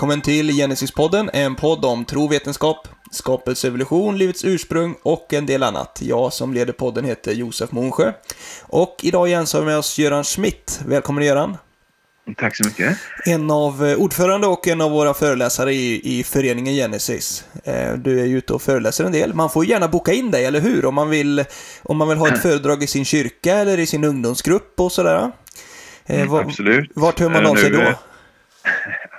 Välkommen 0.00 0.20
till 0.20 0.50
Genesis-podden, 0.50 1.30
en 1.32 1.56
podd 1.56 1.84
om 1.84 2.04
tro, 2.04 2.28
vetenskap, 2.28 2.88
skapelse, 3.10 3.68
evolution, 3.68 4.18
livets 4.18 4.44
ursprung 4.44 4.96
och 5.02 5.32
en 5.32 5.46
del 5.46 5.62
annat. 5.62 5.98
Jag 6.02 6.32
som 6.32 6.54
leder 6.54 6.72
podden 6.72 7.04
heter 7.04 7.32
Josef 7.32 7.72
Monsjö. 7.72 8.12
Och 8.62 8.96
idag 9.02 9.28
igen 9.28 9.46
så 9.46 9.56
har 9.56 9.62
vi 9.62 9.66
med 9.66 9.78
oss 9.78 9.98
Göran 9.98 10.24
Schmidt. 10.24 10.80
Välkommen 10.86 11.24
Göran. 11.24 11.56
Tack 12.36 12.56
så 12.56 12.64
mycket. 12.64 12.98
En 13.26 13.50
av 13.50 13.86
eh, 13.86 13.96
ordförande 13.96 14.46
och 14.46 14.68
en 14.68 14.80
av 14.80 14.90
våra 14.90 15.14
föreläsare 15.14 15.72
i, 15.72 16.18
i 16.18 16.24
föreningen 16.24 16.74
Genesis. 16.74 17.44
Eh, 17.64 17.92
du 17.92 18.20
är 18.20 18.26
ju 18.26 18.38
ute 18.38 18.52
och 18.52 18.62
föreläser 18.62 19.04
en 19.04 19.12
del. 19.12 19.34
Man 19.34 19.50
får 19.50 19.64
gärna 19.64 19.88
boka 19.88 20.12
in 20.12 20.30
dig, 20.30 20.44
eller 20.44 20.60
hur? 20.60 20.84
Om 20.84 20.94
man 20.94 21.10
vill, 21.10 21.44
om 21.82 21.96
man 21.96 22.08
vill 22.08 22.18
ha 22.18 22.28
ett 22.28 22.42
föredrag 22.42 22.82
i 22.82 22.86
sin 22.86 23.04
kyrka 23.04 23.54
eller 23.54 23.78
i 23.78 23.86
sin 23.86 24.04
ungdomsgrupp 24.04 24.80
och 24.80 24.92
sådär. 24.92 25.32
Mm, 26.06 26.28
var, 26.28 26.40
absolut. 26.40 26.90
Vart 26.94 27.20
hör 27.20 27.28
man 27.28 27.46
av 27.46 27.54
sig 27.54 27.70
då? 27.70 27.82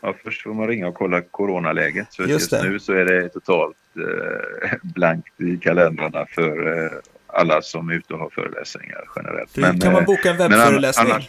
Ja, 0.00 0.14
först 0.24 0.42
får 0.42 0.54
man 0.54 0.68
ringa 0.68 0.88
och 0.88 0.94
kolla 0.94 1.20
coronaläget. 1.20 2.06
Så 2.10 2.22
just, 2.22 2.52
just 2.52 2.64
nu 2.64 2.78
så 2.78 2.92
är 2.92 3.04
det 3.04 3.28
totalt 3.28 3.76
eh, 3.96 4.72
blankt 4.82 5.40
i 5.40 5.56
kalendrarna 5.56 6.26
för 6.34 6.84
eh, 6.84 6.90
alla 7.26 7.62
som 7.62 7.88
är 7.88 7.94
ute 7.94 8.14
och 8.14 8.20
har 8.20 8.30
föreläsningar 8.30 9.04
generellt. 9.16 9.56
Men, 9.56 9.80
kan 9.80 9.92
man 9.92 10.04
boka 10.04 10.30
en 10.30 10.36
webbföreläsning? 10.36 11.10
Annars, 11.10 11.28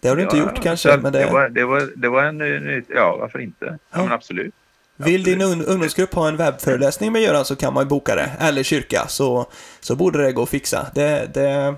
det 0.00 0.08
har 0.08 0.16
du 0.16 0.22
inte 0.22 0.36
ja, 0.36 0.42
gjort 0.42 0.62
kanske. 0.62 0.96
Men 0.96 1.12
det... 1.12 1.18
Det, 1.18 1.32
var, 1.32 1.48
det, 1.48 1.64
var, 1.64 1.90
det 1.96 2.08
var 2.08 2.24
en 2.24 2.38
ny... 2.38 2.82
Ja, 2.88 3.16
varför 3.16 3.38
inte? 3.38 3.64
Ja, 3.64 3.76
ja. 3.90 4.02
men 4.02 4.12
absolut. 4.12 4.54
Vill 4.96 5.22
din 5.22 5.42
ungdomsgrupp 5.42 6.14
ha 6.14 6.28
en 6.28 6.36
webbföreläsning 6.36 7.12
med 7.12 7.22
Göran 7.22 7.44
så 7.44 7.56
kan 7.56 7.74
man 7.74 7.84
ju 7.84 7.88
boka 7.88 8.14
det. 8.14 8.30
Eller 8.40 8.62
kyrka, 8.62 9.08
så, 9.08 9.46
så 9.80 9.96
borde 9.96 10.22
det 10.22 10.32
gå 10.32 10.42
att 10.42 10.48
fixa. 10.48 10.86
Det, 10.94 11.34
det 11.34 11.74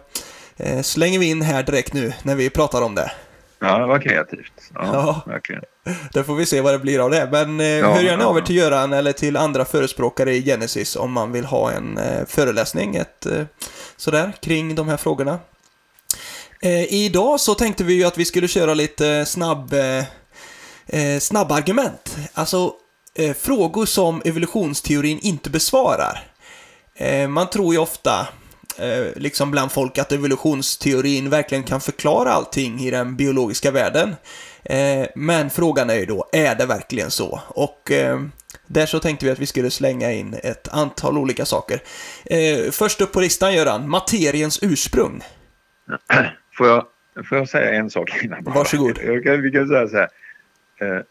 eh, 0.56 0.82
slänger 0.82 1.18
vi 1.18 1.30
in 1.30 1.42
här 1.42 1.62
direkt 1.62 1.92
nu 1.92 2.12
när 2.22 2.34
vi 2.34 2.50
pratar 2.50 2.82
om 2.82 2.94
det. 2.94 3.10
Ja, 3.60 3.78
det 3.78 3.86
var 3.86 3.98
kreativt. 3.98 4.52
Ja, 4.74 4.80
ja. 4.84 5.22
verkligen. 5.26 5.62
Då 6.12 6.22
får 6.22 6.34
vi 6.34 6.46
se 6.46 6.60
vad 6.60 6.74
det 6.74 6.78
blir 6.78 7.04
av 7.04 7.10
det. 7.10 7.28
Men 7.32 7.60
eh, 7.60 7.66
ja, 7.66 7.92
hör 7.92 8.02
gärna 8.02 8.22
ja. 8.22 8.28
av 8.28 8.38
er 8.38 8.42
till 8.42 8.56
Göran 8.56 8.92
eller 8.92 9.12
till 9.12 9.36
andra 9.36 9.64
förespråkare 9.64 10.34
i 10.34 10.44
Genesis 10.44 10.96
om 10.96 11.12
man 11.12 11.32
vill 11.32 11.44
ha 11.44 11.72
en 11.72 11.98
eh, 11.98 12.26
föreläsning 12.26 12.96
ett, 12.96 13.26
eh, 13.26 13.42
sådär, 13.96 14.32
kring 14.42 14.74
de 14.74 14.88
här 14.88 14.96
frågorna. 14.96 15.38
Eh, 16.62 16.92
idag 16.92 17.40
så 17.40 17.54
tänkte 17.54 17.84
vi 17.84 17.94
ju 17.94 18.04
att 18.04 18.18
vi 18.18 18.24
skulle 18.24 18.48
köra 18.48 18.74
lite 18.74 19.26
snabb, 19.26 19.72
eh, 19.72 20.04
eh 20.86 21.18
snabba 21.20 21.54
argument. 21.54 22.16
Alltså 22.34 22.72
eh, 23.14 23.34
frågor 23.34 23.86
som 23.86 24.22
evolutionsteorin 24.24 25.18
inte 25.22 25.50
besvarar. 25.50 26.26
Eh, 26.94 27.28
man 27.28 27.50
tror 27.50 27.74
ju 27.74 27.80
ofta, 27.80 28.28
liksom 29.16 29.50
bland 29.50 29.72
folk, 29.72 29.98
att 29.98 30.12
evolutionsteorin 30.12 31.30
verkligen 31.30 31.64
kan 31.64 31.80
förklara 31.80 32.30
allting 32.32 32.80
i 32.80 32.90
den 32.90 33.16
biologiska 33.16 33.70
världen. 33.70 34.14
men 35.14 35.50
frågan 35.50 35.90
är 35.90 35.94
ju 35.94 36.06
då, 36.06 36.28
är 36.32 36.54
det 36.54 36.66
verkligen 36.66 37.10
så? 37.10 37.40
Och 37.48 37.92
där 38.66 38.86
så 38.86 38.98
tänkte 39.00 39.26
vi 39.26 39.32
att 39.32 39.38
vi 39.38 39.46
skulle 39.46 39.70
slänga 39.70 40.12
in 40.12 40.34
ett 40.42 40.68
antal 40.68 41.18
olika 41.18 41.44
saker. 41.44 41.80
först 42.70 43.00
upp 43.00 43.12
på 43.12 43.20
listan, 43.20 43.54
Göran, 43.54 43.88
materiens 43.90 44.58
ursprung. 44.62 45.22
Får 46.56 46.68
jag, 46.68 46.86
får 47.28 47.38
jag 47.38 47.48
säga 47.48 47.72
en 47.72 47.90
sak 47.90 48.24
innan? 48.24 48.44
Varsågod. 48.44 48.98
Jag 49.04 49.24
kan, 49.24 49.42
vi 49.42 49.50
kan 49.50 49.68
säga 49.68 49.88
så 49.88 49.96
här. 49.96 50.08
Eh, 50.80 51.02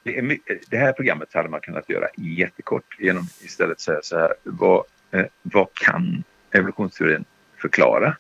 det, 0.70 0.78
här 0.78 0.94
programmet 0.94 1.34
hade 1.34 1.50
man 1.50 1.62
kunnat 1.62 1.90
göra 1.90 2.08
jättekort 2.18 3.00
genom 3.00 3.28
istället 3.42 3.80
säga 3.80 4.00
så 4.02 4.18
här. 4.18 4.34
Vad, 4.44 4.84
eh, 5.12 5.26
vad 5.42 5.74
kan 5.74 6.24
evolutionsteorin 6.52 7.26
förklara? 7.62 8.16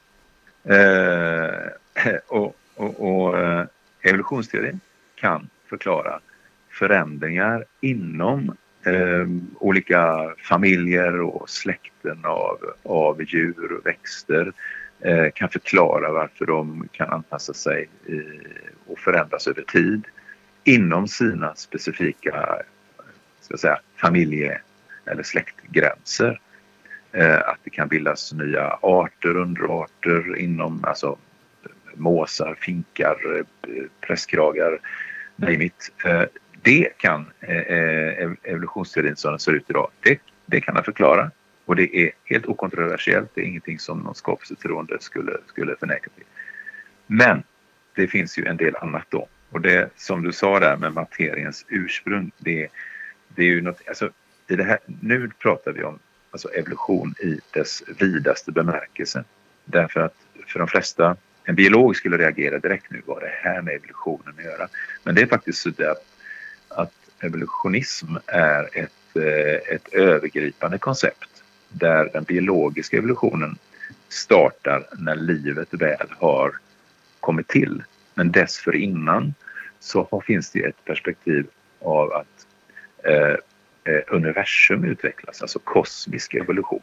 Eh, 0.63 2.15
och, 2.27 2.55
och, 2.75 3.09
och 3.09 3.39
eh, 3.39 3.65
evolutionsteorin 4.01 4.79
kan 5.15 5.49
förklara 5.69 6.19
förändringar 6.69 7.65
inom 7.81 8.55
eh, 8.85 9.27
olika 9.59 10.33
familjer 10.43 11.21
och 11.21 11.49
släkten 11.49 12.25
av, 12.25 12.57
av 12.83 13.23
djur 13.23 13.71
och 13.79 13.85
växter 13.85 14.53
Eh, 15.01 15.31
kan 15.33 15.49
förklara 15.49 16.11
varför 16.11 16.45
de 16.45 16.87
kan 16.91 17.09
anpassa 17.09 17.53
sig 17.53 17.89
eh, 18.05 18.61
och 18.87 18.99
förändras 18.99 19.47
över 19.47 19.61
tid 19.61 20.05
inom 20.63 21.07
sina 21.07 21.55
specifika 21.55 22.55
ska 23.41 23.57
säga, 23.57 23.79
familje 23.95 24.61
eller 25.05 25.23
släktgränser. 25.23 26.41
Eh, 27.11 27.37
att 27.37 27.57
det 27.63 27.69
kan 27.69 27.87
bildas 27.87 28.33
nya 28.33 28.79
arter, 28.81 29.37
underarter 29.37 30.37
inom 30.37 30.85
alltså, 30.85 31.17
måsar, 31.93 32.55
finkar, 32.59 33.15
presskragar, 33.15 33.89
prästkragar, 34.01 34.79
name 35.35 35.65
it. 35.65 35.91
Eh, 36.05 36.23
det 36.61 36.97
kan 36.97 37.25
eh, 37.39 38.31
evolutionsteorin 38.43 39.15
som 39.15 39.31
den 39.31 39.39
ser 39.39 39.51
ut 39.51 39.69
idag, 39.69 39.89
det, 39.99 40.19
det 40.45 40.61
kan 40.61 40.75
den 40.75 40.83
förklara. 40.83 41.31
Och 41.65 41.75
det 41.75 41.97
är 41.97 42.11
helt 42.23 42.45
okontroversiellt, 42.45 43.31
det 43.33 43.41
är 43.41 43.45
ingenting 43.45 43.79
som 43.79 43.99
någon 43.99 44.15
skapelsetroende 44.15 44.97
skulle, 44.99 45.37
skulle 45.47 45.75
förneka 45.75 46.09
till. 46.15 46.25
Men 47.07 47.43
det 47.95 48.07
finns 48.07 48.37
ju 48.37 48.45
en 48.45 48.57
del 48.57 48.75
annat 48.75 49.05
då. 49.09 49.27
Och 49.49 49.61
det 49.61 49.89
som 49.95 50.23
du 50.23 50.31
sa 50.31 50.59
där 50.59 50.77
med 50.77 50.93
materiens 50.93 51.65
ursprung, 51.69 52.31
det, 52.37 52.67
det 53.27 53.41
är 53.41 53.47
ju 53.47 53.61
något, 53.61 53.81
alltså 53.87 54.09
i 54.47 54.55
det 54.55 54.63
här, 54.63 54.79
nu 54.85 55.29
pratar 55.39 55.71
vi 55.71 55.83
om 55.83 55.99
alltså 56.31 56.49
evolution 56.49 57.15
i 57.19 57.39
dess 57.51 57.83
vidaste 57.99 58.51
bemärkelse. 58.51 59.23
Därför 59.65 59.99
att 59.99 60.15
för 60.47 60.59
de 60.59 60.67
flesta, 60.67 61.15
en 61.43 61.55
biolog 61.55 61.95
skulle 61.95 62.17
reagera 62.17 62.59
direkt 62.59 62.91
nu, 62.91 63.01
vad 63.05 63.21
det 63.21 63.31
här 63.43 63.61
med 63.61 63.75
evolutionen 63.75 64.33
att 64.37 64.43
göra? 64.43 64.67
Men 65.03 65.15
det 65.15 65.21
är 65.21 65.27
faktiskt 65.27 65.61
så 65.61 65.69
att, 65.69 66.05
att 66.67 66.93
evolutionism 67.19 68.15
är 68.25 68.77
ett, 68.77 69.15
eh, 69.15 69.73
ett 69.73 69.93
övergripande 69.93 70.77
koncept 70.77 71.43
där 71.69 72.09
den 72.13 72.23
biologiska 72.23 72.97
evolutionen 72.97 73.57
startar 74.09 74.87
när 74.97 75.15
livet 75.15 75.67
väl 75.71 76.07
har 76.17 76.53
kommit 77.19 77.47
till. 77.47 77.83
Men 78.13 78.31
dessförinnan 78.31 79.33
så 79.79 80.23
finns 80.25 80.51
det 80.51 80.59
ett 80.59 80.85
perspektiv 80.85 81.47
av 81.81 82.13
att 82.13 82.47
eh, 83.03 83.35
Eh, 83.89 84.01
universum 84.07 84.83
utvecklas, 84.83 85.41
alltså 85.41 85.59
kosmisk 85.59 86.33
evolution. 86.33 86.81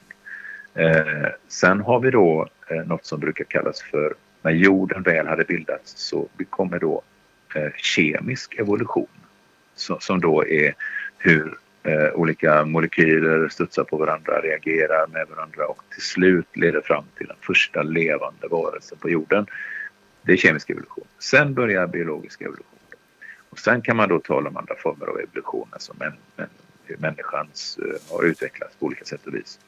Eh, 0.74 1.28
sen 1.48 1.80
har 1.80 2.00
vi 2.00 2.10
då 2.10 2.48
eh, 2.68 2.86
något 2.86 3.04
som 3.04 3.20
brukar 3.20 3.44
kallas 3.44 3.82
för, 3.82 4.14
när 4.42 4.50
jorden 4.50 5.02
väl 5.02 5.26
hade 5.26 5.44
bildats 5.44 5.92
så 5.96 6.28
kommer 6.50 6.78
då 6.78 7.02
eh, 7.54 7.72
kemisk 7.76 8.54
evolution. 8.58 9.06
Som 9.74 10.20
då 10.20 10.46
är 10.46 10.74
hur 11.18 11.58
eh, 11.82 12.08
olika 12.14 12.64
molekyler 12.64 13.48
studsar 13.48 13.84
på 13.84 13.96
varandra, 13.96 14.40
reagerar 14.40 15.06
med 15.06 15.26
varandra 15.28 15.66
och 15.66 15.82
till 15.92 16.02
slut 16.02 16.56
leder 16.56 16.80
fram 16.80 17.04
till 17.18 17.26
den 17.26 17.36
första 17.40 17.82
levande 17.82 18.48
varelsen 18.50 18.98
på 18.98 19.10
jorden. 19.10 19.46
Det 20.22 20.32
är 20.32 20.36
kemisk 20.36 20.70
evolution. 20.70 21.04
Sen 21.18 21.54
börjar 21.54 21.86
biologisk 21.86 22.40
evolution. 22.40 22.66
Och 23.50 23.58
sen 23.58 23.82
kan 23.82 23.96
man 23.96 24.08
då 24.08 24.18
tala 24.18 24.48
om 24.48 24.56
andra 24.56 24.74
former 24.74 25.06
av 25.06 25.20
evolution, 25.20 25.68
alltså 25.70 25.94
människans 26.98 27.78
människan 27.78 28.00
har 28.10 28.24
utvecklats 28.24 28.76
på 28.76 28.86
olika 28.86 29.04
sätt 29.04 29.26
och 29.26 29.34
vis. 29.34 29.58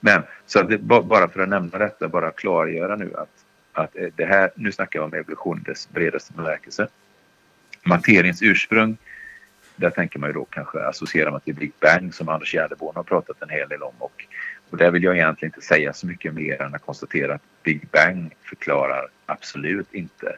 Men 0.00 0.22
så 0.46 0.62
det, 0.62 0.78
bara 0.78 1.28
för 1.28 1.40
att 1.40 1.48
nämna 1.48 1.78
detta, 1.78 2.08
bara 2.08 2.30
klargöra 2.30 2.96
nu 2.96 3.10
att, 3.16 3.44
att 3.72 3.96
eh, 3.96 4.08
det 4.16 4.24
här, 4.24 4.50
nu 4.54 4.72
snackar 4.72 4.98
jag 4.98 5.06
om 5.06 5.14
evolution 5.14 5.58
i 5.58 5.70
dess 5.70 5.88
bredaste 5.88 6.32
bemärkelse. 6.32 6.88
Materiens 7.82 8.42
ursprung 8.42 8.96
där 9.76 9.90
tänker 9.90 10.18
man 10.18 10.28
ju 10.28 10.34
då 10.34 10.44
kanske 10.44 10.86
associerar 10.86 11.30
man 11.30 11.40
till 11.40 11.54
Big 11.54 11.72
Bang 11.80 12.14
som 12.14 12.28
Anders 12.28 12.52
Gärdeborn 12.54 12.96
har 12.96 13.02
pratat 13.02 13.42
en 13.42 13.48
hel 13.48 13.68
del 13.68 13.82
om. 13.82 13.94
Och, 13.98 14.24
och 14.70 14.76
där 14.76 14.90
vill 14.90 15.02
jag 15.02 15.16
egentligen 15.16 15.54
inte 15.54 15.66
säga 15.66 15.92
så 15.92 16.06
mycket 16.06 16.34
mer 16.34 16.62
än 16.62 16.74
att 16.74 16.82
konstatera 16.82 17.34
att 17.34 17.42
Big 17.62 17.88
Bang 17.90 18.34
förklarar 18.42 19.08
absolut 19.26 19.94
inte 19.94 20.36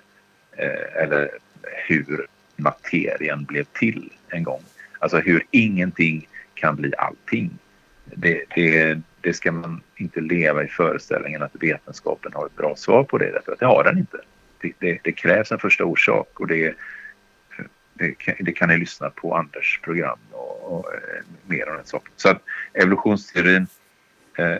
eh, 0.52 1.02
eller 1.02 1.31
hur 1.62 2.26
materien 2.56 3.44
blev 3.44 3.64
till 3.64 4.12
en 4.28 4.43
gång. 4.43 4.62
Alltså 5.06 5.19
hur 5.19 5.47
ingenting 5.50 6.29
kan 6.55 6.76
bli 6.76 6.93
allting. 6.99 7.58
Det, 8.05 8.44
det, 8.55 8.99
det 9.20 9.32
ska 9.32 9.53
man 9.53 9.82
inte 9.97 10.20
leva 10.20 10.64
i 10.64 10.69
föreställningen 10.69 11.43
att 11.43 11.56
vetenskapen 11.61 12.32
har 12.35 12.47
ett 12.47 12.56
bra 12.56 12.76
svar 12.76 13.05
på 13.05 13.19
det 13.19 13.31
därför 13.31 13.53
att 13.53 13.58
det 13.58 13.67
har 13.67 13.85
den 13.85 13.99
inte. 13.99 14.19
Det, 14.61 14.73
det, 14.79 14.99
det 15.05 15.12
krävs 15.12 15.53
en 15.53 15.58
första 15.58 15.85
orsak 15.85 16.41
och 16.41 16.47
det, 16.47 16.75
det 17.94 18.14
kan, 18.19 18.35
det 18.41 18.53
kan 18.53 18.69
ni 18.69 18.79
lyssna 18.79 19.11
på 19.11 19.35
Anders 19.35 19.81
program 19.82 20.19
och, 20.31 20.73
och 20.73 20.94
eh, 20.94 21.23
mer 21.47 21.69
om 21.69 21.76
den 21.76 21.87
saken. 21.87 22.12
Så 22.17 22.29
att 22.29 22.43
evolutionsteorin 22.73 23.67
eh, 24.38 24.59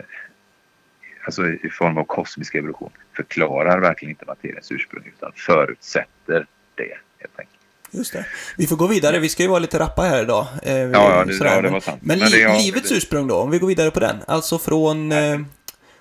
alltså 1.25 1.47
i 1.47 1.69
form 1.69 1.97
av 1.97 2.03
kosmisk 2.03 2.55
evolution 2.55 2.91
förklarar 3.13 3.79
verkligen 3.79 4.09
inte 4.09 4.25
materiens 4.25 4.71
ursprung 4.71 5.03
utan 5.17 5.31
förutsätter 5.35 6.45
det 6.75 6.97
helt 7.17 7.39
enkelt. 7.39 7.56
Just 7.91 8.13
det. 8.13 8.25
Vi 8.57 8.67
får 8.67 8.75
gå 8.75 8.87
vidare, 8.87 9.19
vi 9.19 9.29
ska 9.29 9.43
ju 9.43 9.49
vara 9.49 9.59
lite 9.59 9.79
rappa 9.79 10.01
här 10.01 10.21
idag. 10.21 10.47
Eh, 10.63 10.77
ja, 10.77 10.87
ja, 10.91 11.25
det, 11.25 11.33
ja, 11.33 11.61
det 11.61 11.69
var 11.69 11.79
sant. 11.79 12.01
Men, 12.01 12.19
Men 12.19 12.29
li 12.29 12.41
ja, 12.41 12.57
livets 12.57 12.89
det... 12.89 12.95
ursprung 12.95 13.27
då, 13.27 13.35
om 13.35 13.51
vi 13.51 13.59
går 13.59 13.67
vidare 13.67 13.91
på 13.91 13.99
den. 13.99 14.15
Alltså 14.27 14.59
från 14.59 15.11
eh, 15.11 15.39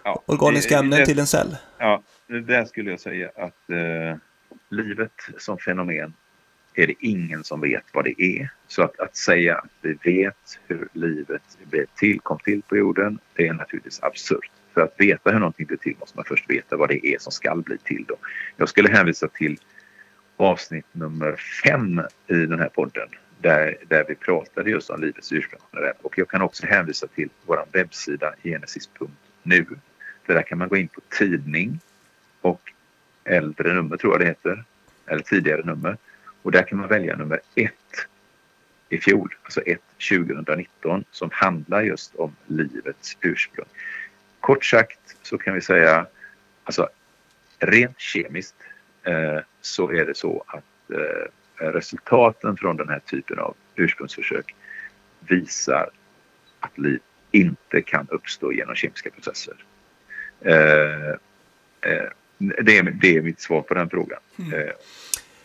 ja, 0.04 0.22
organiska 0.26 0.78
ämnen 0.78 0.98
det, 0.98 1.06
till 1.06 1.18
en 1.18 1.26
cell. 1.26 1.56
Ja, 1.78 2.02
där 2.46 2.64
skulle 2.64 2.90
jag 2.90 3.00
säga 3.00 3.28
att 3.36 3.70
eh, 3.70 4.16
livet 4.70 5.12
som 5.38 5.58
fenomen 5.58 6.12
är 6.74 6.86
det 6.86 6.94
ingen 7.00 7.44
som 7.44 7.60
vet 7.60 7.84
vad 7.92 8.04
det 8.04 8.22
är. 8.22 8.48
Så 8.68 8.82
att, 8.82 9.00
att 9.00 9.16
säga 9.16 9.56
att 9.56 9.70
vi 9.80 9.92
vet 9.92 10.58
hur 10.66 10.88
livet 10.92 11.42
till, 11.96 12.20
kom 12.20 12.38
till 12.38 12.62
på 12.62 12.76
jorden, 12.76 13.18
det 13.36 13.46
är 13.46 13.52
naturligtvis 13.52 14.02
absurt. 14.02 14.50
För 14.74 14.80
att 14.80 14.94
veta 14.98 15.30
hur 15.30 15.38
någonting 15.38 15.66
blir 15.66 15.76
till 15.76 15.96
måste 16.00 16.18
man 16.18 16.24
först 16.24 16.50
veta 16.50 16.76
vad 16.76 16.88
det 16.88 17.06
är 17.06 17.18
som 17.18 17.32
ska 17.32 17.56
bli 17.56 17.78
till. 17.78 18.04
Då. 18.08 18.16
Jag 18.56 18.68
skulle 18.68 18.90
hänvisa 18.90 19.28
till 19.28 19.58
avsnitt 20.36 20.86
nummer 20.92 21.36
fem 21.64 22.02
i 22.26 22.34
den 22.34 22.58
här 22.58 22.68
podden 22.68 23.08
där, 23.38 23.76
där 23.88 24.04
vi 24.08 24.14
pratade 24.14 24.70
just 24.70 24.90
om 24.90 25.00
livets 25.00 25.32
ursprung. 25.32 25.60
Och 26.02 26.18
jag 26.18 26.28
kan 26.28 26.42
också 26.42 26.66
hänvisa 26.66 27.06
till 27.06 27.28
vår 27.46 27.64
webbsida 27.72 28.34
genesis.nu. 28.42 29.66
Där 30.26 30.42
kan 30.42 30.58
man 30.58 30.68
gå 30.68 30.76
in 30.76 30.88
på 30.88 31.00
tidning 31.18 31.80
och 32.40 32.72
äldre 33.24 33.74
nummer 33.74 33.96
tror 33.96 34.12
jag 34.12 34.20
det 34.20 34.26
heter, 34.26 34.64
eller 35.06 35.22
tidigare 35.22 35.62
nummer. 35.64 35.96
Och 36.42 36.52
där 36.52 36.62
kan 36.62 36.78
man 36.78 36.88
välja 36.88 37.16
nummer 37.16 37.40
ett 37.54 37.72
i 38.88 38.98
fjol, 38.98 39.34
alltså 39.42 39.60
1 39.60 39.80
2019 40.10 41.04
som 41.10 41.30
handlar 41.32 41.82
just 41.82 42.14
om 42.14 42.36
livets 42.46 43.16
ursprung. 43.20 43.66
Kort 44.40 44.64
sagt 44.64 45.16
så 45.22 45.38
kan 45.38 45.54
vi 45.54 45.60
säga, 45.60 46.06
alltså 46.64 46.88
rent 47.58 48.00
kemiskt 48.00 48.54
eh, 49.02 49.38
så 49.66 49.90
är 49.90 50.06
det 50.06 50.16
så 50.16 50.44
att 50.46 50.90
eh, 50.90 51.70
resultaten 51.72 52.56
från 52.56 52.76
den 52.76 52.88
här 52.88 53.00
typen 53.10 53.38
av 53.38 53.54
ursprungsförsök 53.74 54.54
visar 55.20 55.90
att 56.60 56.78
liv 56.78 57.00
inte 57.30 57.82
kan 57.82 58.06
uppstå 58.10 58.52
genom 58.52 58.74
kemiska 58.74 59.10
processer. 59.10 59.54
Eh, 60.40 61.10
eh 61.80 62.08
det, 62.38 62.78
är, 62.78 62.82
det 62.82 63.16
är 63.16 63.22
mitt 63.22 63.40
svar 63.40 63.62
på 63.62 63.74
den 63.74 63.90
frågan. 63.90 64.18
Mm. 64.38 64.52
Eh, 64.52 64.72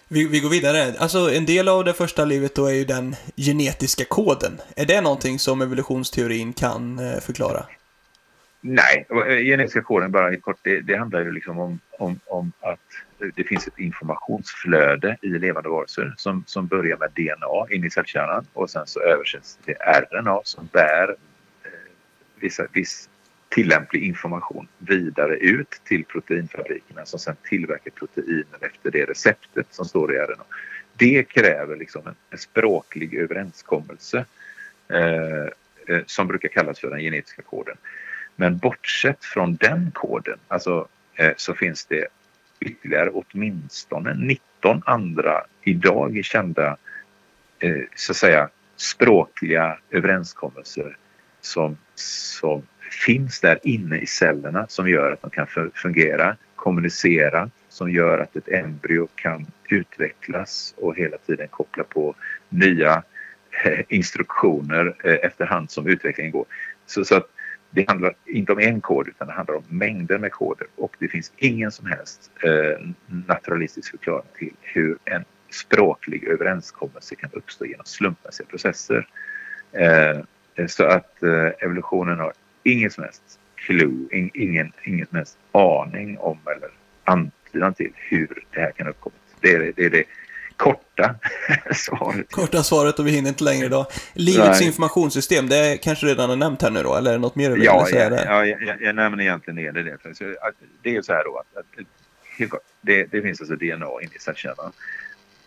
vi, 0.07 0.27
vi 0.27 0.39
går 0.39 0.49
vidare. 0.49 0.93
Alltså 0.99 1.31
en 1.31 1.45
del 1.45 1.67
av 1.67 1.85
det 1.85 1.93
första 1.93 2.25
livet 2.25 2.55
då 2.55 2.65
är 2.65 2.73
ju 2.73 2.85
den 2.85 3.15
genetiska 3.35 4.05
koden. 4.05 4.61
Är 4.75 4.85
det 4.85 5.01
någonting 5.01 5.39
som 5.39 5.61
evolutionsteorin 5.61 6.53
kan 6.53 6.99
eh, 6.99 7.19
förklara? 7.19 7.65
Nej, 8.61 9.05
genetiska 9.43 9.79
eh, 9.79 9.85
koden 9.85 10.11
bara 10.11 10.35
kort, 10.35 10.59
det, 10.61 10.81
det 10.81 10.95
handlar 10.95 11.21
ju 11.21 11.31
liksom 11.31 11.59
om, 11.59 11.79
om, 11.97 12.19
om, 12.25 12.51
att 12.59 12.79
det 13.35 13.43
finns 13.43 13.67
ett 13.67 13.79
informationsflöde 13.79 15.17
i 15.21 15.27
levande 15.27 15.69
varelser 15.69 16.13
som, 16.17 16.43
som 16.47 16.67
börjar 16.67 16.97
med 16.97 17.11
DNA 17.11 17.75
in 17.75 17.85
i 17.85 17.89
cellkärnan 17.89 18.45
och 18.53 18.69
sen 18.69 18.87
så 18.87 19.01
översätts 19.01 19.59
det 19.65 19.73
till 19.73 19.75
RNA 20.11 20.39
som 20.43 20.69
bär 20.71 21.15
eh, 21.63 21.69
vissa, 22.35 22.67
viss 22.71 23.09
tillämplig 23.49 24.03
information 24.03 24.67
vidare 24.77 25.35
ut 25.35 25.81
till 25.83 26.05
proteinfabrikerna 26.05 27.05
som 27.05 27.19
sen 27.19 27.35
tillverkar 27.43 27.91
proteiner 27.91 28.57
efter 28.61 28.91
det 28.91 29.05
receptet 29.05 29.67
som 29.69 29.85
står 29.85 30.15
i 30.15 30.17
RNA. 30.17 30.43
Det 30.97 31.23
kräver 31.23 31.75
liksom 31.75 32.07
en, 32.07 32.15
en 32.29 32.37
språklig 32.37 33.13
överenskommelse 33.13 34.25
eh, 34.89 35.45
eh, 35.87 36.03
som 36.05 36.27
brukar 36.27 36.49
kallas 36.49 36.79
för 36.79 36.89
den 36.89 36.99
genetiska 36.99 37.41
koden. 37.41 37.77
Men 38.35 38.57
bortsett 38.57 39.25
från 39.25 39.55
den 39.55 39.91
koden 39.93 40.37
alltså, 40.47 40.87
eh, 41.15 41.31
så 41.37 41.53
finns 41.53 41.85
det 41.85 42.07
ytterligare 42.59 43.09
åtminstone 43.09 44.13
19 44.13 44.81
andra 44.85 45.41
idag 45.63 46.19
kända 46.23 46.77
eh, 47.59 47.75
så 47.95 48.11
att 48.11 48.17
säga 48.17 48.49
språkliga 48.75 49.77
överenskommelser 49.89 50.97
som, 51.41 51.77
som 51.95 52.61
finns 53.05 53.39
där 53.39 53.59
inne 53.63 53.99
i 53.99 54.05
cellerna 54.05 54.65
som 54.67 54.89
gör 54.89 55.11
att 55.11 55.21
de 55.21 55.29
kan 55.29 55.47
fungera, 55.73 56.35
kommunicera, 56.55 57.49
som 57.69 57.91
gör 57.91 58.19
att 58.19 58.35
ett 58.35 58.47
embryo 58.47 59.07
kan 59.15 59.45
utvecklas 59.69 60.73
och 60.77 60.95
hela 60.95 61.17
tiden 61.17 61.47
koppla 61.47 61.83
på 61.83 62.15
nya 62.49 63.03
eh, 63.65 63.79
instruktioner 63.89 64.95
eh, 65.03 65.13
efterhand 65.13 65.71
som 65.71 65.87
utvecklingen 65.87 66.31
går. 66.31 66.45
Så, 66.85 67.05
så 67.05 67.15
att 67.15 67.29
det 67.71 67.85
handlar 67.87 68.13
inte 68.25 68.51
om 68.51 68.59
en 68.59 68.81
kod 68.81 69.07
utan 69.07 69.27
det 69.27 69.33
handlar 69.33 69.55
om 69.55 69.63
mängder 69.67 70.17
med 70.17 70.31
koder 70.31 70.67
och 70.75 70.95
det 70.99 71.07
finns 71.07 71.31
ingen 71.37 71.71
som 71.71 71.85
helst 71.85 72.31
eh, 72.43 72.87
naturalistisk 73.27 73.91
förklaring 73.91 74.27
till 74.37 74.53
hur 74.61 74.97
en 75.05 75.25
språklig 75.49 76.23
överenskommelse 76.23 77.15
kan 77.15 77.29
uppstå 77.33 77.65
genom 77.65 77.85
slumpmässiga 77.85 78.47
processer. 78.47 79.07
Eh, 79.71 80.19
så 80.67 80.83
att 80.83 81.23
eh, 81.23 81.49
evolutionen 81.59 82.19
har 82.19 82.33
ingen 82.63 82.91
som 82.91 83.03
helst 83.03 83.39
clue, 83.55 84.07
ingen, 84.11 84.71
ingen 84.83 85.07
som 85.07 85.17
helst 85.17 85.37
aning 85.51 86.17
om 86.17 86.37
eller 86.55 86.69
antydan 87.03 87.73
till 87.73 87.91
hur 87.95 88.43
det 88.51 88.61
här 88.61 88.71
kan 88.71 88.87
uppkomma. 88.87 89.15
Det 89.41 89.51
är 89.51 89.73
det, 89.75 89.85
är 89.85 89.89
det 89.89 90.03
korta 90.61 91.15
svaret. 91.75 92.31
Korta 92.31 92.63
svaret 92.63 92.99
och 92.99 93.07
vi 93.07 93.11
hinner 93.11 93.29
inte 93.29 93.43
längre 93.43 93.65
idag. 93.65 93.85
Livets 94.13 94.59
Nej. 94.59 94.67
informationssystem, 94.67 95.49
det 95.49 95.77
kanske 95.77 96.05
redan 96.05 96.29
har 96.29 96.35
nämnt 96.35 96.61
här 96.61 96.69
nu 96.69 96.83
då, 96.83 96.95
eller 96.95 97.09
är 97.09 97.13
det 97.13 97.21
något 97.21 97.35
mer 97.35 97.49
du 97.49 97.55
vill 97.55 97.63
ja, 97.63 97.87
säga? 97.89 98.09
där? 98.09 98.25
Ja, 98.25 98.45
jag, 98.45 98.63
jag, 98.63 98.81
jag 98.81 98.95
nämner 98.95 99.23
egentligen 99.23 99.55
det. 99.55 99.71
det. 99.71 99.97
Det 100.81 100.95
är 100.95 101.01
så 101.01 101.13
här 101.13 101.23
då 101.23 101.37
att, 101.37 101.57
att 101.57 101.85
det, 102.81 103.05
det, 103.05 103.21
finns 103.21 103.41
alltså 103.41 103.55
DNA 103.55 104.01
inne 104.01 104.15
i 104.15 104.19
cellkärnan. 104.19 104.71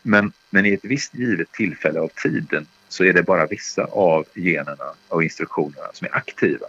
Men, 0.02 0.32
men 0.50 0.66
i 0.66 0.72
ett 0.72 0.84
visst 0.84 1.14
givet 1.14 1.52
tillfälle 1.52 2.00
av 2.00 2.08
tiden 2.22 2.66
så 2.88 3.05
är 3.05 3.12
det 3.12 3.22
bara 3.22 3.46
vissa 3.46 3.84
av 3.84 4.26
generna 4.34 4.94
och 5.08 5.22
instruktionerna 5.22 5.88
som 5.93 6.06
är 6.06 6.16
aktiva. 6.16 6.66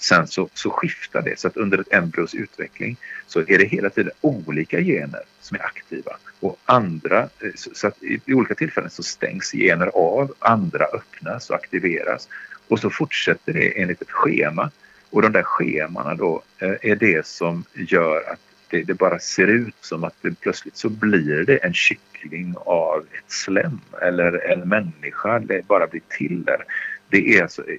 Sen 0.00 0.26
så, 0.26 0.48
så 0.54 0.70
skiftar 0.70 1.22
det. 1.22 1.38
Så 1.38 1.48
att 1.48 1.56
under 1.56 1.78
ett 1.78 1.92
embryos 1.92 2.34
utveckling 2.34 2.96
så 3.26 3.40
är 3.40 3.58
det 3.58 3.64
hela 3.64 3.90
tiden 3.90 4.12
olika 4.20 4.80
gener 4.80 5.20
som 5.40 5.56
är 5.56 5.64
aktiva. 5.64 6.12
Och 6.40 6.58
andra, 6.64 7.20
eh, 7.20 7.50
så 7.54 7.86
att 7.86 8.02
i 8.02 8.34
olika 8.34 8.54
tillfällen 8.54 8.90
så 8.90 9.02
stängs 9.02 9.52
gener 9.52 9.86
av, 9.86 10.34
andra 10.38 10.84
öppnas 10.84 11.50
och 11.50 11.56
aktiveras. 11.56 12.28
Och 12.68 12.80
så 12.80 12.90
fortsätter 12.90 13.52
det 13.52 13.82
enligt 13.82 14.02
ett 14.02 14.10
schema. 14.10 14.70
Och 15.10 15.22
de 15.22 15.32
där 15.32 15.42
schemana 15.42 16.14
då 16.14 16.42
eh, 16.58 16.74
är 16.82 16.96
det 16.96 17.26
som 17.26 17.64
gör 17.74 18.30
att 18.32 18.40
det, 18.70 18.82
det, 18.82 18.94
bara 18.94 19.18
ser 19.18 19.46
ut 19.46 19.74
som 19.80 20.04
att 20.04 20.14
det 20.20 20.40
plötsligt 20.40 20.76
så 20.76 20.88
blir 20.88 21.44
det 21.44 21.56
en 21.56 21.74
kyckling 21.74 22.54
av 22.58 23.06
ett 23.12 23.32
slem 23.32 23.80
eller 24.02 24.50
en 24.52 24.68
människa, 24.68 25.38
det 25.38 25.66
bara 25.66 25.86
blir 25.86 26.02
till 26.08 26.44
där. 26.44 26.64
Det 27.10 27.38
är 27.38 27.42
alltså 27.42 27.68
eh, 27.68 27.78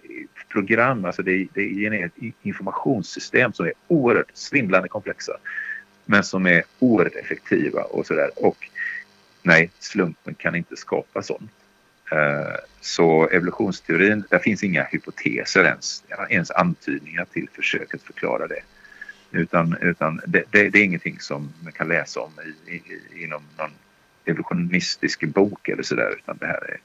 program, 0.49 1.05
alltså 1.05 1.21
det, 1.21 1.47
det 1.53 1.85
är 1.85 2.05
ett 2.05 2.33
informationssystem 2.41 3.53
som 3.53 3.65
är 3.65 3.73
oerhört 3.87 4.31
svindlande 4.33 4.89
komplexa 4.89 5.33
men 6.05 6.23
som 6.23 6.45
är 6.45 6.63
oerhört 6.79 7.15
effektiva 7.15 7.81
och 7.81 8.05
sådär. 8.05 8.29
Och 8.35 8.69
nej, 9.41 9.71
slumpen 9.79 10.33
kan 10.33 10.55
inte 10.55 10.75
skapa 10.75 11.21
sånt. 11.21 11.51
Eh, 12.11 12.55
så 12.81 13.29
evolutionsteorin, 13.29 14.23
där 14.29 14.39
finns 14.39 14.63
inga 14.63 14.83
hypoteser 14.83 15.63
ens, 15.63 16.03
ens 16.29 16.51
antydningar 16.51 17.25
till 17.25 17.47
försök 17.53 17.95
att 17.95 18.01
förklara 18.01 18.47
det. 18.47 18.61
Utan, 19.31 19.77
utan 19.81 20.21
det, 20.27 20.43
det, 20.51 20.69
det 20.69 20.79
är 20.79 20.83
ingenting 20.83 21.19
som 21.19 21.53
man 21.63 21.71
kan 21.71 21.87
läsa 21.87 22.19
om 22.19 22.31
i, 22.67 22.71
i, 22.71 23.23
inom 23.23 23.43
någon 23.57 23.71
evolutionistisk 24.25 25.27
bok 25.27 25.69
eller 25.69 25.83
sådär 25.83 26.15
utan 26.17 26.37
det 26.37 26.45
här 26.45 26.69
är 26.69 26.77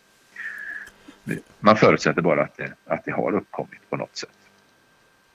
man 1.61 1.77
förutsätter 1.77 2.23
bara 2.23 2.43
att 2.43 2.57
det, 2.57 2.73
att 2.87 3.05
det 3.05 3.13
har 3.13 3.35
uppkommit 3.35 3.91
på 3.91 3.97
något 3.97 4.17
sätt. 4.17 4.31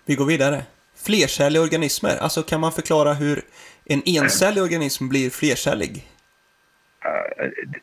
Vi 0.06 0.16
går 0.16 0.26
vidare. 0.26 0.64
Flercelliga 0.96 1.62
organismer, 1.62 2.18
alltså 2.18 2.44
kan 2.44 2.60
man 2.60 2.72
förklara 2.72 3.14
hur 3.14 3.42
en 3.86 4.02
encellig 4.06 4.64
organism 4.64 5.10
blir 5.10 5.30
flercellig? 5.30 6.08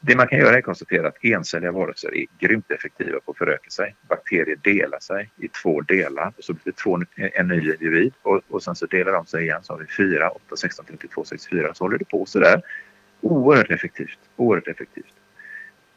Det 0.01 0.17
man 0.17 0.29
kan 0.29 0.39
göra 0.39 0.55
är 0.55 0.59
att 0.59 0.65
konstatera 0.65 1.09
att 1.09 1.25
encelliga 1.25 1.73
varelser 1.73 2.15
är 2.15 2.27
grymt 2.39 2.71
effektiva 2.71 3.21
på 3.21 3.31
att 3.31 3.39
föröka 3.39 3.71
sig. 3.71 3.95
Bakterier 4.09 4.57
delar 4.57 5.01
sig 5.01 5.31
i 5.37 5.49
två 5.49 5.81
delar 5.81 6.33
och 6.37 6.45
så 6.45 6.53
blir 6.53 6.63
det 6.65 6.77
två, 6.77 6.99
en 7.17 7.49
ny 7.49 7.73
individ 7.73 8.13
och, 8.23 8.41
och 8.49 8.63
sen 8.63 8.75
så 8.75 8.87
delar 8.87 9.13
de 9.13 9.27
sig 9.27 9.43
igen 9.43 9.61
så 9.63 9.73
har 9.73 9.81
vi 9.81 9.87
4, 9.87 10.31
8, 10.31 10.57
16, 10.57 10.85
32, 10.85 11.25
64 11.25 11.75
så 11.75 11.85
håller 11.85 11.99
det 11.99 12.05
på 12.05 12.27
sådär. 12.27 12.63
Oerhört 13.21 13.71
effektivt, 13.71 14.19
oerhört 14.37 14.69
effektivt. 14.69 15.15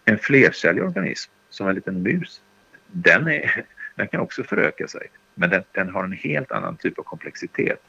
En 0.06 0.18
flercellig 0.18 0.84
organism 0.84 1.32
som 1.52 1.68
en 1.68 1.76
liten 1.76 2.04
mus, 2.04 2.42
den, 2.88 3.28
är, 3.28 3.66
den 3.96 4.08
kan 4.08 4.20
också 4.20 4.44
föröka 4.44 4.88
sig. 4.88 5.08
Men 5.36 5.50
den, 5.50 5.64
den 5.72 5.90
har 5.90 6.04
en 6.04 6.12
helt 6.12 6.52
annan 6.52 6.78
typ 6.78 7.00
av 7.00 7.04
komplexitet. 7.04 7.82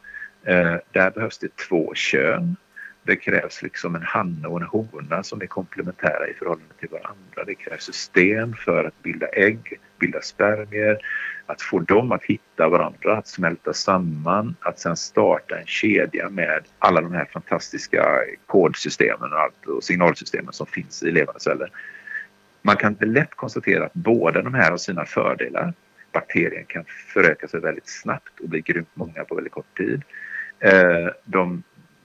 Eh, 0.43 0.77
där 0.93 1.11
behövs 1.11 1.39
det 1.39 1.57
två 1.57 1.95
kön. 1.95 2.57
Det 3.05 3.17
krävs 3.17 3.63
liksom 3.63 3.95
en 3.95 4.03
hanne 4.03 4.49
och 4.49 4.61
en 4.61 4.67
hona 4.67 5.23
som 5.23 5.43
är 5.43 5.47
komplementära 5.47 6.29
i 6.29 6.35
förhållande 6.35 6.75
till 6.79 6.89
varandra. 6.89 7.45
Det 7.47 7.55
krävs 7.55 7.85
system 7.85 8.55
för 8.55 8.85
att 8.85 9.03
bilda 9.03 9.27
ägg, 9.27 9.81
bilda 9.99 10.21
spermier, 10.21 10.99
att 11.47 11.63
få 11.63 11.79
dem 11.79 12.13
att 12.13 12.25
hitta 12.25 12.69
varandra, 12.69 13.17
att 13.17 13.29
smälta 13.29 13.73
samman, 13.73 14.57
att 14.61 14.79
sen 14.79 14.97
starta 14.97 15.59
en 15.59 15.67
kedja 15.67 16.29
med 16.29 16.65
alla 16.79 17.01
de 17.01 17.13
här 17.13 17.25
fantastiska 17.25 18.19
kodsystemen 18.47 19.33
och, 19.33 19.39
allt, 19.39 19.67
och 19.67 19.85
signalsystemen 19.85 20.53
som 20.53 20.67
finns 20.67 21.03
i 21.03 21.11
levande 21.11 21.41
celler. 21.41 21.71
Man 22.63 22.77
kan 22.77 22.97
lätt 23.01 23.35
konstatera 23.35 23.87
att 23.87 23.95
båda 23.95 24.43
de 24.43 24.55
här 24.55 24.71
har 24.71 24.79
sina 24.79 25.05
fördelar. 25.05 25.73
Bakterien 26.13 26.65
kan 26.65 26.85
föröka 26.85 27.49
sig 27.49 27.61
väldigt 27.61 27.89
snabbt 27.89 28.41
och 28.41 28.49
bli 28.49 28.61
grymt 28.61 28.89
många 28.95 29.25
på 29.25 29.35
väldigt 29.35 29.53
kort 29.53 29.77
tid. 29.77 30.03
Eh, 30.59 31.09
de 31.25 31.63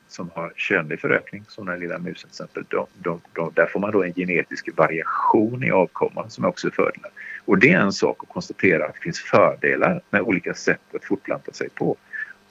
som 0.08 0.30
har 0.36 0.54
könlig 0.56 1.00
förökning, 1.00 1.44
som 1.48 1.66
den 1.66 1.80
lilla 1.80 1.98
musen 1.98 2.16
till 2.16 2.28
exempel, 2.28 2.64
de, 2.68 2.88
de, 2.94 3.22
de, 3.34 3.52
där 3.56 3.66
får 3.66 3.80
man 3.80 3.92
då 3.92 4.04
en 4.04 4.14
genetisk 4.14 4.70
variation 4.78 5.64
i 5.64 5.72
avkomman 5.72 6.30
som 6.30 6.46
också 6.46 6.68
är 6.68 6.72
fördelar. 6.72 7.12
Och 7.46 7.58
det 7.58 7.74
är 7.74 7.80
en 7.80 7.92
sak 7.92 8.24
att 8.24 8.30
konstatera 8.30 8.86
att 8.86 8.94
det 8.94 9.00
finns 9.00 9.20
fördelar 9.20 10.02
med 10.10 10.22
olika 10.22 10.54
sätt 10.54 10.96
att 10.96 11.06
fortplanta 11.06 11.52
sig 11.52 11.70
på. 11.70 11.98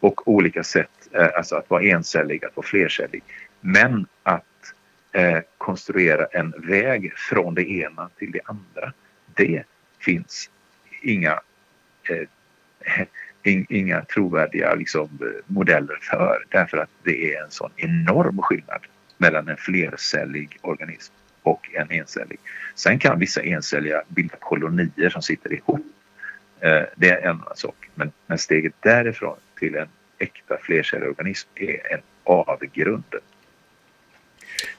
Och 0.00 0.28
olika 0.28 0.64
sätt, 0.64 1.08
eh, 1.12 1.28
alltså 1.36 1.56
att 1.56 1.70
vara 1.70 1.82
encellig, 1.82 2.44
att 2.44 2.56
vara 2.56 2.66
flercellig. 2.66 3.22
Men 3.60 4.06
att 4.22 4.44
eh, 5.16 5.38
konstruera 5.58 6.26
en 6.26 6.54
väg 6.56 7.12
från 7.16 7.54
det 7.54 7.70
ena 7.70 8.11
till 8.18 8.30
det 8.30 8.40
andra, 8.44 8.92
det 9.35 9.64
finns 9.99 10.50
inga 11.02 11.40
eh, 12.08 12.28
inga 13.68 14.04
trovärdiga 14.04 14.75
liksom, 14.75 15.18
modeller 15.46 15.99
för 16.02 16.44
därför 16.50 16.78
att 16.78 16.90
det 17.02 17.35
är 17.35 17.42
en 17.42 17.50
sån 17.50 17.70
enorm 17.76 18.42
skillnad 18.42 18.80
mellan 19.18 19.49
en 19.49 19.56
flercellig 19.56 20.58
organism 20.61 21.12
och 21.42 21.70
en 21.73 21.90
encellig. 21.90 22.38
Sen 22.75 22.99
kan 22.99 23.18
vissa 23.18 23.42
encelliga 23.42 24.02
bilda 24.08 24.37
kolonier 24.37 25.11
som 25.11 25.23
sitter 25.23 25.52
ihop. 25.52 25.87
Eh, 26.61 26.82
det 26.96 27.11
är 27.11 27.20
en 27.20 27.30
annan 27.30 27.56
sak. 27.56 27.88
Men, 27.94 28.12
men 28.26 28.38
steget 28.38 28.75
därifrån 28.80 29.37
till 29.58 29.76
en 29.76 29.88
äkta 30.18 30.56
flercellig 30.62 31.08
organism 31.08 31.49
är 31.54 31.92
en 31.92 32.00
avgrund. 32.25 33.14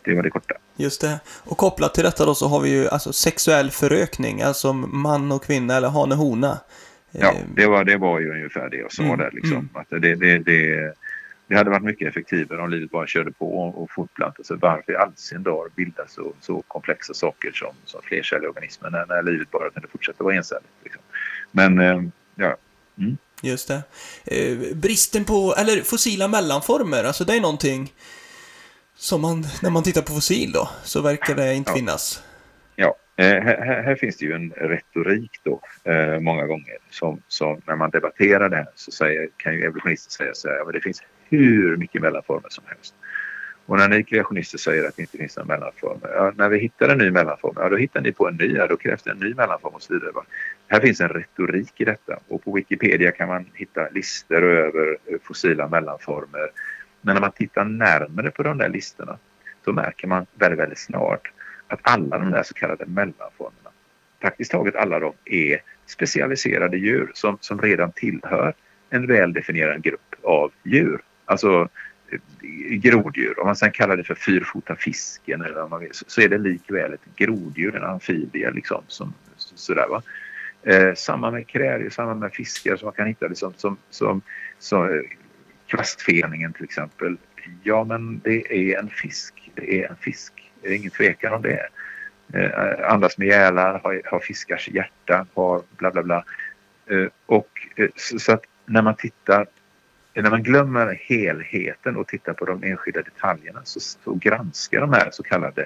Det 0.01 0.15
var 0.15 0.24
det 0.24 0.29
korta. 0.29 0.55
Just 0.75 1.01
det. 1.01 1.19
Och 1.43 1.57
kopplat 1.57 1.93
till 1.93 2.03
detta 2.03 2.25
då 2.25 2.36
så 2.36 2.48
har 2.48 2.62
vi 2.62 2.69
ju 2.69 2.88
alltså 2.88 3.13
sexuell 3.13 3.72
förökning, 3.72 4.41
alltså 4.41 4.74
man 4.74 5.31
och 5.31 5.43
kvinna 5.43 5.77
eller 5.77 5.89
hane 5.89 6.15
och 6.15 6.22
hona. 6.22 6.60
Ja, 7.12 7.31
eh, 7.31 7.38
det 7.55 7.67
var, 7.67 7.84
det 7.84 7.98
var 7.98 8.19
ju 8.19 8.31
ungefär 8.31 8.69
det 8.69 8.77
jag 8.77 8.91
sa 8.91 9.03
mm, 9.03 9.17
där 9.17 9.31
liksom. 9.34 9.57
Mm. 9.57 9.69
Att 9.74 9.89
det, 9.89 10.15
det, 10.15 10.38
det, 10.38 10.93
det 11.48 11.55
hade 11.55 11.69
varit 11.69 11.84
mycket 11.84 12.07
effektivare 12.07 12.62
om 12.62 12.69
livet 12.69 12.91
bara 12.91 13.07
körde 13.07 13.31
på 13.31 13.60
och 13.60 13.91
fortplantade 13.91 14.48
sig. 14.48 14.57
Varför 14.62 14.91
i 14.91 14.96
all 14.96 15.12
sin 15.15 15.43
dag 15.43 15.67
bildas 15.75 16.13
så, 16.13 16.34
så 16.41 16.63
komplexa 16.67 17.13
saker 17.13 17.51
som, 17.51 17.74
som 17.86 18.01
flercelliga 18.03 18.50
organismer 18.50 18.89
när, 18.89 19.05
när 19.05 19.24
livet 19.24 19.51
bara 19.51 19.69
kunde 19.69 19.88
fortsätta 19.88 20.24
vara 20.24 20.36
encelligt. 20.36 20.65
Liksom. 20.84 21.01
Men, 21.51 21.79
eh, 21.79 22.01
ja. 22.36 22.55
Mm. 22.98 23.17
Just 23.41 23.67
det. 23.67 23.81
Eh, 24.25 24.75
bristen 24.75 25.25
på, 25.25 25.55
eller 25.57 25.81
fossila 25.81 26.27
mellanformer, 26.27 27.03
alltså 27.03 27.24
det 27.24 27.36
är 27.36 27.41
någonting 27.41 27.93
som 28.98 29.22
man, 29.22 29.46
när 29.62 29.70
man 29.70 29.84
tittar 29.84 30.01
på 30.01 30.13
fossil 30.13 30.51
då, 30.51 30.70
så 30.84 31.01
verkar 31.01 31.36
det 31.36 31.56
inte 31.56 31.72
ja. 31.72 31.75
finnas. 31.75 32.24
Ja, 32.75 32.96
Eh, 33.20 33.42
här, 33.44 33.82
här, 33.84 33.96
finns 33.96 34.18
det 34.18 34.25
ju 34.25 34.34
en 34.34 34.51
retorik 34.51 35.32
då 35.44 35.62
eh, 35.84 36.20
många 36.20 36.46
gånger 36.46 36.77
som, 36.89 37.22
som, 37.27 37.62
när 37.66 37.75
man 37.75 37.89
debatterar 37.89 38.50
det 38.50 38.56
här 38.56 38.68
så 38.75 38.92
säger, 38.92 39.30
kan 39.38 39.54
ju 39.54 39.63
evolutionister 39.63 40.12
säga 40.12 40.34
så 40.34 40.48
här, 40.48 40.58
ja, 40.58 40.72
det 40.72 40.82
finns 40.82 41.04
hur 41.30 41.77
mycket 41.77 42.01
mellanformer 42.01 42.50
som 42.50 42.63
helst. 42.68 42.96
Och 43.66 43.77
när 43.77 43.89
ni 43.89 44.04
kreationister 44.04 44.58
säger 44.58 44.88
att 44.88 44.96
det 44.96 45.01
inte 45.01 45.18
finns 45.18 45.38
några 45.38 45.48
mellanformer, 45.48 46.10
ja, 46.16 46.34
när 46.36 46.50
vi 46.50 46.60
hittar 46.60 46.89
en 46.89 46.98
ny 46.98 47.12
mellanform, 47.12 47.54
ja 47.56 47.70
då 47.70 47.77
hittar 47.77 48.01
ni 48.01 48.12
på 48.12 48.27
en 48.27 48.36
ny, 48.36 48.54
ja 48.56 48.68
då 48.68 48.77
krävs 48.77 49.04
det 49.04 49.12
en 49.12 49.18
ny 49.18 49.34
mellanform 49.34 49.74
och 49.74 49.82
så 49.82 49.94
vidare. 49.94 50.12
Va? 50.12 50.24
Här 50.68 50.80
finns 50.80 51.01
en 51.01 51.10
retorik 51.10 51.82
i 51.82 51.86
detta 51.86 52.20
och 52.27 52.44
på 52.44 52.51
Wikipedia 52.51 53.12
kan 53.12 53.27
man 53.27 53.46
hitta 53.54 53.89
listor 53.89 54.44
över 54.44 54.98
fossila 55.24 55.68
mellanformer. 55.68 56.50
Men 57.01 57.13
när 57.13 57.22
man 57.22 57.32
tittar 57.32 57.66
närmare 57.66 58.32
på 58.32 58.44
de 58.44 58.58
där 58.58 58.70
listorna 58.70 59.18
då 59.63 59.74
märker 59.74 60.08
man 60.08 60.25
väldigt, 60.34 60.60
väldigt 60.60 60.80
snart 60.80 61.32
att 61.68 61.80
alla 61.82 62.18
de 62.18 62.32
där 62.32 62.44
så 62.44 62.54
kallade 62.54 62.86
mellanformerna, 62.86 63.70
praktiskt 64.20 64.51
taget 64.51 64.75
alla 64.75 65.00
de 65.00 65.13
är 65.25 65.62
specialiserade 65.86 66.77
djur 66.77 67.12
som, 67.13 67.38
som 67.42 67.62
redan 67.62 67.92
tillhör 67.92 68.54
en 68.89 69.08
väldefinierad 69.08 69.82
grupp 69.82 70.16
av 70.24 70.51
djur. 70.63 71.01
Alltså 71.25 71.70
eh, 72.12 72.20
groddjur. 72.70 73.39
Om 73.39 73.46
man 73.46 73.56
sen 73.56 73.72
kallar 73.72 73.98
det 73.98 74.04
för 74.04 74.16
fyrfota 74.16 74.75
fisken 74.75 75.42
eller 75.42 75.56
vad 75.56 75.70
man 75.70 75.80
vill, 75.80 75.89
så 75.94 76.22
är 76.22 76.30
det 76.30 76.38
likväl 76.38 76.94
ett 76.94 77.16
groddjur, 77.16 77.75
en 77.75 77.84
amfibie 77.84 78.51
liksom. 78.51 78.84
Som, 78.88 79.13
sådär, 79.38 79.88
va? 79.89 80.01
Eh, 80.63 80.94
samma 80.94 81.32
med 81.32 81.48
kräldjur, 81.48 81.89
samma 81.89 82.13
med 82.13 82.34
fiskar 82.34 82.75
som 82.75 82.86
man 82.86 82.94
kan 82.94 83.08
hitta 83.08 83.27
liksom, 83.27 83.54
som, 83.58 83.77
som, 83.89 84.22
som 84.60 85.04
plastfeningen 85.67 86.27
kvastfeningen 86.27 86.53
till 86.53 86.63
exempel. 86.63 87.17
Ja 87.63 87.83
men 87.83 88.19
det 88.19 88.71
är 88.71 88.79
en 88.79 88.89
fisk. 88.89 89.51
Det 89.55 89.83
är 89.83 89.89
en 89.89 89.95
fisk. 89.95 90.51
Det 90.62 90.67
är 90.67 90.74
ingen 90.74 90.91
tvekan 90.91 91.33
om 91.33 91.41
det. 91.41 91.69
Eh, 92.33 92.91
andas 92.91 93.17
med 93.17 93.27
gälar, 93.27 93.79
har, 93.83 94.01
har 94.05 94.19
fiskars 94.19 94.69
hjärta, 94.69 95.25
har 95.33 95.62
bla 95.77 95.91
bla 95.91 96.03
bla. 96.03 96.24
Eh, 96.89 97.07
och 97.25 97.50
eh, 97.75 97.89
så, 97.95 98.19
så, 98.19 98.31
att 98.31 98.43
när 98.65 98.81
man 98.81 98.95
tittar, 98.95 99.47
när 100.13 100.29
man 100.29 100.43
glömmer 100.43 101.00
helheten 101.01 101.95
och 101.97 102.07
tittar 102.07 102.33
på 102.33 102.45
de 102.45 102.63
enskilda 102.63 103.01
detaljerna 103.01 103.62
så, 103.63 103.79
så 103.79 104.13
granskar 104.13 104.81
de 104.81 104.93
här 104.93 105.09
så 105.12 105.24
kallade 105.24 105.65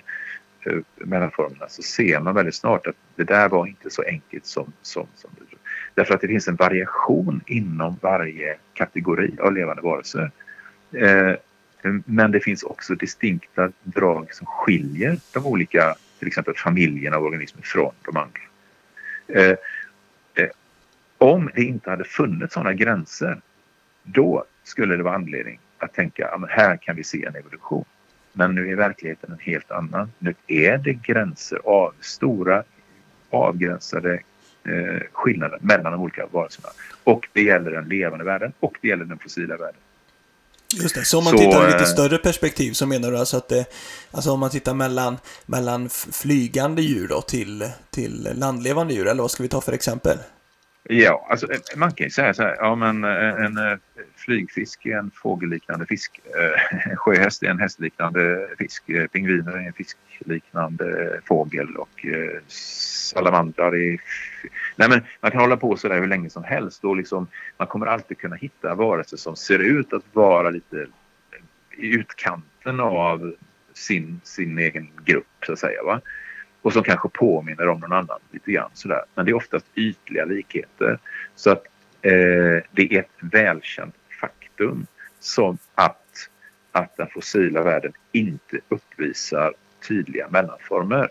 eh, 0.65 0.77
mellanformerna 0.95 1.67
så 1.69 1.81
ser 1.81 2.19
man 2.19 2.35
väldigt 2.35 2.55
snart 2.55 2.87
att 2.87 2.95
det 3.15 3.23
där 3.23 3.49
var 3.49 3.67
inte 3.67 3.89
så 3.89 4.03
enkelt 4.03 4.45
som, 4.45 4.73
som, 4.81 5.07
som 5.15 5.31
det 5.39 5.57
Därför 5.95 6.13
att 6.13 6.21
det 6.21 6.27
finns 6.27 6.47
en 6.47 6.55
variation 6.55 7.41
inom 7.47 7.97
varje 8.01 8.57
kategori 8.73 9.37
av 9.39 9.53
levande 9.53 9.81
varelser. 9.81 10.31
Eh, 10.91 11.33
men 12.05 12.31
det 12.31 12.39
finns 12.39 12.63
också 12.63 12.95
distinkta 12.95 13.71
drag 13.83 14.33
som 14.33 14.47
skiljer 14.47 15.17
de 15.33 15.45
olika, 15.45 15.95
till 16.19 16.27
exempel 16.27 16.53
familjerna 16.57 17.17
av 17.17 17.23
organismer 17.23 17.61
från 17.61 17.93
de 18.05 18.17
andra. 18.17 18.41
Eh, 19.27 19.57
eh, 20.35 20.49
om 21.17 21.49
det 21.55 21.63
inte 21.63 21.89
hade 21.89 22.03
funnits 22.03 22.53
sådana 22.53 22.73
gränser, 22.73 23.41
då 24.03 24.45
skulle 24.63 24.97
det 24.97 25.03
vara 25.03 25.15
anledning 25.15 25.59
att 25.77 25.93
tänka 25.93 26.27
att 26.27 26.49
här 26.49 26.77
kan 26.77 26.95
vi 26.95 27.03
se 27.03 27.25
en 27.25 27.35
evolution. 27.35 27.85
Men 28.33 28.55
nu 28.55 28.71
är 28.71 28.75
verkligheten 28.75 29.31
en 29.31 29.39
helt 29.39 29.71
annan. 29.71 30.11
Nu 30.19 30.33
är 30.47 30.77
det 30.77 30.93
gränser 30.93 31.59
av 31.63 31.93
stora 31.99 32.63
avgränsade 33.29 34.19
eh, 34.65 35.01
skillnader 35.11 35.57
mellan 35.61 35.91
de 35.91 36.01
olika 36.01 36.27
varelserna. 36.31 36.69
Och 37.03 37.27
det 37.33 37.41
gäller 37.41 37.71
den 37.71 37.89
levande 37.89 38.25
världen 38.25 38.53
och 38.59 38.77
det 38.81 38.87
gäller 38.87 39.05
den 39.05 39.19
fossila 39.19 39.57
världen. 39.57 39.81
Just 40.73 40.95
det, 40.95 41.05
så 41.05 41.17
om 41.17 41.23
man 41.23 41.31
så, 41.31 41.37
tittar 41.37 41.63
i 41.63 41.65
lite 41.65 41.77
eh, 41.77 41.85
större 41.85 42.17
perspektiv 42.17 42.71
så 42.71 42.85
menar 42.85 43.11
du 43.11 43.17
alltså 43.17 43.37
att 43.37 43.49
det, 43.49 43.65
alltså 44.11 44.31
om 44.31 44.39
man 44.39 44.49
tittar 44.49 44.73
mellan, 44.73 45.17
mellan 45.45 45.89
flygande 45.89 46.81
djur 46.81 47.07
då 47.07 47.21
till, 47.21 47.69
till 47.89 48.29
landlevande 48.35 48.93
djur, 48.93 49.07
eller 49.07 49.21
vad 49.21 49.31
ska 49.31 49.43
vi 49.43 49.49
ta 49.49 49.61
för 49.61 49.71
exempel? 49.71 50.17
Ja, 50.83 51.27
alltså 51.29 51.51
eh, 51.51 51.59
man 51.75 51.91
kan 51.91 52.05
ju 52.05 52.11
säga 52.11 52.33
så 52.33 52.43
här, 52.43 52.55
ja 52.59 52.75
men 52.75 53.03
eh, 53.03 53.43
en, 53.45 53.57
en 53.57 53.79
flygfisk 54.15 54.85
är 54.85 54.97
en 54.97 55.11
fågelliknande 55.11 55.85
fisk, 55.85 56.21
en 56.89 56.97
sjöhäst 56.97 57.43
är 57.43 57.47
en 57.47 57.59
hästliknande 57.59 58.47
fisk, 58.57 58.83
pingviner 59.11 59.51
är 59.51 59.67
en 59.67 59.73
fiskliknande 59.73 61.19
fågel 61.25 61.75
och 61.75 62.05
salamandrar 62.47 63.75
är... 63.75 64.01
Nej 64.75 64.89
men 64.89 65.01
man 65.21 65.31
kan 65.31 65.41
hålla 65.41 65.57
på 65.57 65.77
så 65.77 65.87
där 65.87 65.99
hur 65.99 66.07
länge 66.07 66.29
som 66.29 66.43
helst 66.43 66.83
och 66.83 66.95
liksom 66.95 67.27
man 67.57 67.67
kommer 67.67 67.85
alltid 67.85 68.17
kunna 68.17 68.35
hitta 68.35 68.75
varelser 68.75 69.17
som 69.17 69.35
ser 69.35 69.59
ut 69.59 69.93
att 69.93 70.05
vara 70.13 70.49
lite 70.49 70.87
i 71.77 71.95
utkanten 71.95 72.79
av 72.79 73.33
sin, 73.73 74.21
sin 74.23 74.57
egen 74.57 74.89
grupp 75.05 75.27
så 75.45 75.53
att 75.53 75.59
säga. 75.59 75.83
Va? 75.83 76.01
Och 76.61 76.73
som 76.73 76.83
kanske 76.83 77.09
påminner 77.09 77.67
om 77.67 77.79
någon 77.79 77.93
annan 77.93 78.19
lite 78.31 78.51
grann 78.51 78.69
sådär. 78.73 79.03
Men 79.15 79.25
det 79.25 79.31
är 79.31 79.35
oftast 79.35 79.65
ytliga 79.75 80.25
likheter. 80.25 80.99
Så 81.35 81.51
att 81.51 81.65
eh, 82.01 82.63
det 82.71 82.95
är 82.95 82.99
ett 82.99 83.09
välkänt 83.19 83.95
faktum 84.21 84.85
som 85.19 85.57
att, 85.75 86.29
att 86.71 86.97
den 86.97 87.07
fossila 87.07 87.63
världen 87.63 87.93
inte 88.11 88.59
uppvisar 88.69 89.53
tydliga 89.87 90.27
mellanformer. 90.29 91.09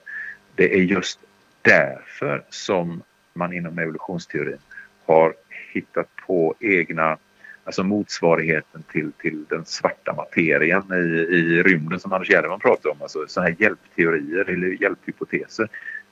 Det 0.55 0.75
är 0.75 0.83
just 0.83 1.21
därför 1.63 2.45
som 2.49 3.03
man 3.33 3.53
inom 3.53 3.79
evolutionsteorin 3.79 4.59
har 5.05 5.35
hittat 5.73 6.17
på 6.27 6.55
egna 6.61 7.19
alltså 7.65 7.83
motsvarigheten 7.83 8.83
till, 8.93 9.13
till 9.13 9.45
den 9.49 9.65
svarta 9.65 10.13
materien 10.13 10.93
i, 10.93 11.37
i 11.37 11.63
rymden 11.63 12.01
som 12.01 12.13
Anders 12.13 12.31
Gärdeman 12.31 12.61
pratar 12.61 12.91
om. 12.91 13.03
Alltså 13.03 13.27
sådana 13.27 13.49
här 13.51 13.57
hjälpteorier 13.59 14.51
eller 14.51 14.83
hjälphypoteser 14.83 15.69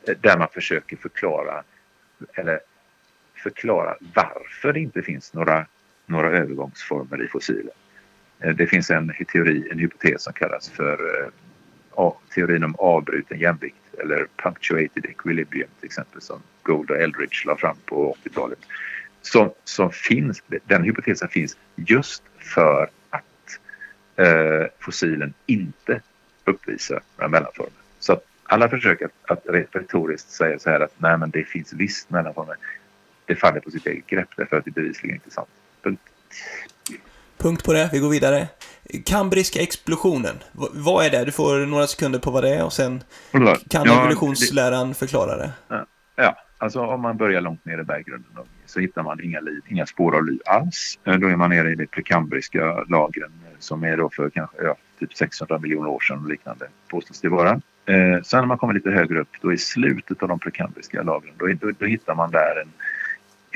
eh, 0.08 0.14
där 0.20 0.38
man 0.38 0.48
försöker 0.54 0.96
förklara 0.96 1.62
eller 2.34 2.60
förklara 3.34 3.96
varför 4.14 4.72
det 4.72 4.80
inte 4.80 5.02
finns 5.02 5.34
några, 5.34 5.66
några 6.06 6.30
övergångsformer 6.30 7.24
i 7.24 7.28
fossiler. 7.28 7.72
Eh, 8.40 8.54
det 8.54 8.66
finns 8.66 8.90
en 8.90 9.12
teori, 9.32 9.68
en 9.70 9.78
hypotes 9.78 10.22
som 10.22 10.32
kallas 10.32 10.68
för 10.68 11.22
eh, 11.22 12.12
teorin 12.34 12.64
om 12.64 12.74
avbruten 12.78 13.38
jämvikt 13.38 13.94
eller 13.98 14.26
punctuated 14.36 15.06
equilibrium 15.06 15.68
till 15.80 15.86
exempel 15.86 16.20
som 16.20 16.42
Gold 16.62 16.90
och 16.90 16.96
Eldridge 16.96 17.42
la 17.46 17.56
fram 17.56 17.76
på 17.84 18.16
80-talet. 18.24 18.58
Som, 19.22 19.50
som 19.64 19.90
finns, 19.90 20.42
den 20.64 20.84
hypotesen 20.84 21.28
finns 21.28 21.56
just 21.76 22.22
för 22.38 22.90
att 23.10 23.24
eh, 24.16 24.66
fossilen 24.78 25.34
inte 25.46 26.00
uppvisar 26.44 27.00
några 27.16 27.28
mellanformer. 27.28 27.72
Så 27.98 28.12
att 28.12 28.24
alla 28.42 28.68
försök 28.68 29.02
att, 29.02 29.30
att 29.30 29.42
retoriskt 29.74 30.30
säga 30.30 30.58
så 30.58 30.70
här 30.70 30.80
att 30.80 30.92
nej 30.96 31.18
men 31.18 31.30
det 31.30 31.44
finns 31.44 31.72
visst 31.72 32.10
mellanformer. 32.10 32.56
Det 33.26 33.36
faller 33.36 33.60
på 33.60 33.70
sitt 33.70 33.86
eget 33.86 34.06
grepp 34.06 34.28
därför 34.36 34.56
att 34.56 34.64
det 34.64 34.70
bevisligen 34.70 35.16
inte 35.16 35.28
är 35.28 35.30
sant. 35.30 35.48
Punkt. 35.82 36.02
Punkt 37.38 37.64
på 37.64 37.72
det, 37.72 37.90
vi 37.92 37.98
går 37.98 38.08
vidare. 38.08 38.48
Kambriska 39.04 39.60
explosionen, 39.60 40.36
v 40.52 40.66
vad 40.72 41.06
är 41.06 41.10
det? 41.10 41.24
Du 41.24 41.32
får 41.32 41.66
några 41.66 41.86
sekunder 41.86 42.18
på 42.18 42.30
vad 42.30 42.44
det 42.44 42.54
är 42.54 42.64
och 42.64 42.72
sen 42.72 43.02
kan 43.70 43.86
ja, 43.86 44.00
evolutionsläran 44.00 44.94
förklara 44.94 45.36
det. 45.36 45.52
Ja, 46.16 46.36
alltså 46.58 46.80
om 46.80 47.00
man 47.00 47.16
börjar 47.16 47.40
långt 47.40 47.64
ner 47.64 47.78
i 47.78 47.84
berggrunden 47.84 48.32
så 48.68 48.80
hittar 48.80 49.02
man 49.02 49.24
inga 49.24 49.40
liv, 49.40 49.60
inga 49.68 49.86
spår 49.86 50.16
av 50.16 50.24
liv 50.24 50.40
alls. 50.46 50.98
Eh, 51.04 51.14
då 51.14 51.26
är 51.26 51.36
man 51.36 51.50
nere 51.50 51.70
i 51.70 51.74
de 51.74 51.86
prekambriska 51.86 52.84
lagren 52.88 53.32
eh, 53.44 53.58
som 53.58 53.84
är 53.84 53.96
då 53.96 54.10
för 54.10 54.30
kanske 54.30 54.56
ja, 54.62 54.76
typ 54.98 55.14
600 55.14 55.58
miljoner 55.58 55.88
år 55.88 56.00
sedan 56.00 56.18
och 56.18 56.28
liknande 56.28 56.68
påstås 56.88 57.20
det 57.20 57.28
vara. 57.28 57.60
Eh, 57.86 58.22
sen 58.22 58.40
när 58.40 58.46
man 58.46 58.58
kommer 58.58 58.74
lite 58.74 58.90
högre 58.90 59.20
upp, 59.20 59.28
då 59.40 59.52
i 59.52 59.58
slutet 59.58 60.22
av 60.22 60.28
de 60.28 60.38
prekambriska 60.38 61.02
lagren, 61.02 61.34
då, 61.38 61.46
då, 61.46 61.72
då 61.78 61.86
hittar 61.86 62.14
man 62.14 62.30
där 62.30 62.62
en, 62.62 62.72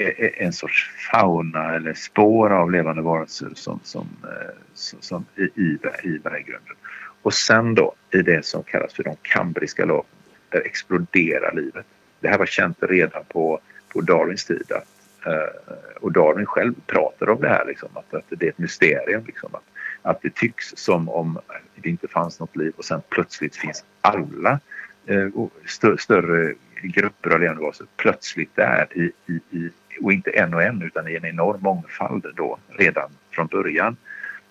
e, 0.04 0.14
e, 0.19 0.45
en 0.45 0.52
sorts 0.52 0.90
fauna 1.12 1.75
eller 1.75 1.95
spår 1.95 2.50
av 2.50 2.71
levande 2.71 3.02
varelser 3.02 3.50
som, 3.54 3.81
som, 3.83 4.09
eh, 4.23 4.54
som, 4.75 4.99
som 5.00 5.25
i, 5.37 5.42
i, 5.42 5.78
i 6.02 6.19
berggrunden. 6.19 6.76
Och 7.23 7.35
sen 7.35 7.75
då 7.75 7.95
i 8.11 8.23
det 8.23 8.45
som 8.45 8.62
kallas 8.62 8.95
för 8.95 9.02
de 9.02 9.16
kambriska 9.23 9.85
lagren, 9.85 10.04
där 10.49 10.61
exploderar 10.66 11.54
livet. 11.54 11.87
Det 12.21 12.28
här 12.28 12.38
var 12.38 12.47
känt 12.47 12.78
redan 12.81 13.25
på, 13.28 13.61
på 13.88 14.00
Darwins 14.00 14.45
tid 14.45 14.73
att, 14.73 14.88
Eh, 15.26 15.74
och 16.00 16.12
Darwin 16.12 16.46
själv 16.46 16.74
pratar 16.86 17.28
om 17.28 17.40
det 17.40 17.48
här, 17.48 17.64
liksom, 17.66 17.88
att, 17.94 18.14
att 18.14 18.24
det 18.28 18.46
är 18.46 18.50
ett 18.50 18.58
mysterium. 18.58 19.24
Liksom, 19.26 19.54
att, 19.54 19.64
att 20.02 20.22
det 20.22 20.34
tycks 20.34 20.76
som 20.76 21.08
om 21.08 21.40
det 21.76 21.88
inte 21.88 22.08
fanns 22.08 22.40
något 22.40 22.56
liv 22.56 22.72
och 22.76 22.84
sen 22.84 23.02
plötsligt 23.08 23.56
finns 23.56 23.84
alla 24.00 24.60
eh, 25.06 25.28
stö 25.66 25.96
större 25.96 26.54
grupper 26.82 27.30
av 27.30 27.40
levande 27.40 27.62
varelser 27.62 27.86
plötsligt 27.96 28.56
där 28.56 28.86
i, 28.94 29.12
i, 29.26 29.40
i, 29.58 29.70
och 30.00 30.12
inte 30.12 30.30
en 30.30 30.54
och 30.54 30.62
en 30.62 30.82
utan 30.82 31.08
i 31.08 31.14
en 31.14 31.24
enorm 31.24 31.60
mångfald 31.62 32.26
då 32.36 32.58
redan 32.68 33.10
från 33.30 33.46
början. 33.46 33.96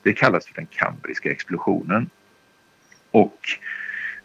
Det 0.03 0.13
kallas 0.13 0.45
för 0.45 0.53
den 0.53 0.65
kambriska 0.65 1.31
explosionen. 1.31 2.09
Och 3.11 3.39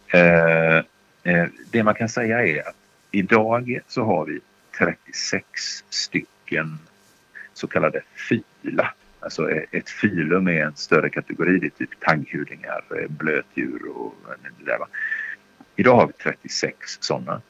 eh, 0.09 0.77
eh, 1.23 1.47
det 1.71 1.83
man 1.83 1.95
kan 1.95 2.09
säga 2.09 2.47
är 2.47 2.69
att 2.69 2.77
idag 3.11 3.81
så 3.87 4.05
har 4.05 4.25
vi 4.25 4.41
36 4.79 5.85
stycken 5.91 6.36
så 7.53 7.67
kallade 7.67 8.03
fila, 8.15 8.95
Alltså 9.27 9.51
eh, 9.51 9.63
ett 9.73 9.91
filum 9.91 10.49
är 10.49 10.65
en 10.65 10.77
större 10.77 11.11
kategori. 11.11 11.59
Det 11.59 11.67
är 11.67 11.71
typ 11.71 12.01
tagghudingar, 12.01 12.85
eh, 12.91 13.09
blötdjur 13.09 13.89
och 13.89 14.15
det 14.59 14.65
där. 14.65 14.79
Va? 14.79 14.89
Idag 15.77 15.97
har 15.97 16.07
vi 16.07 16.13
36 16.13 16.99
sådana. 17.01 17.43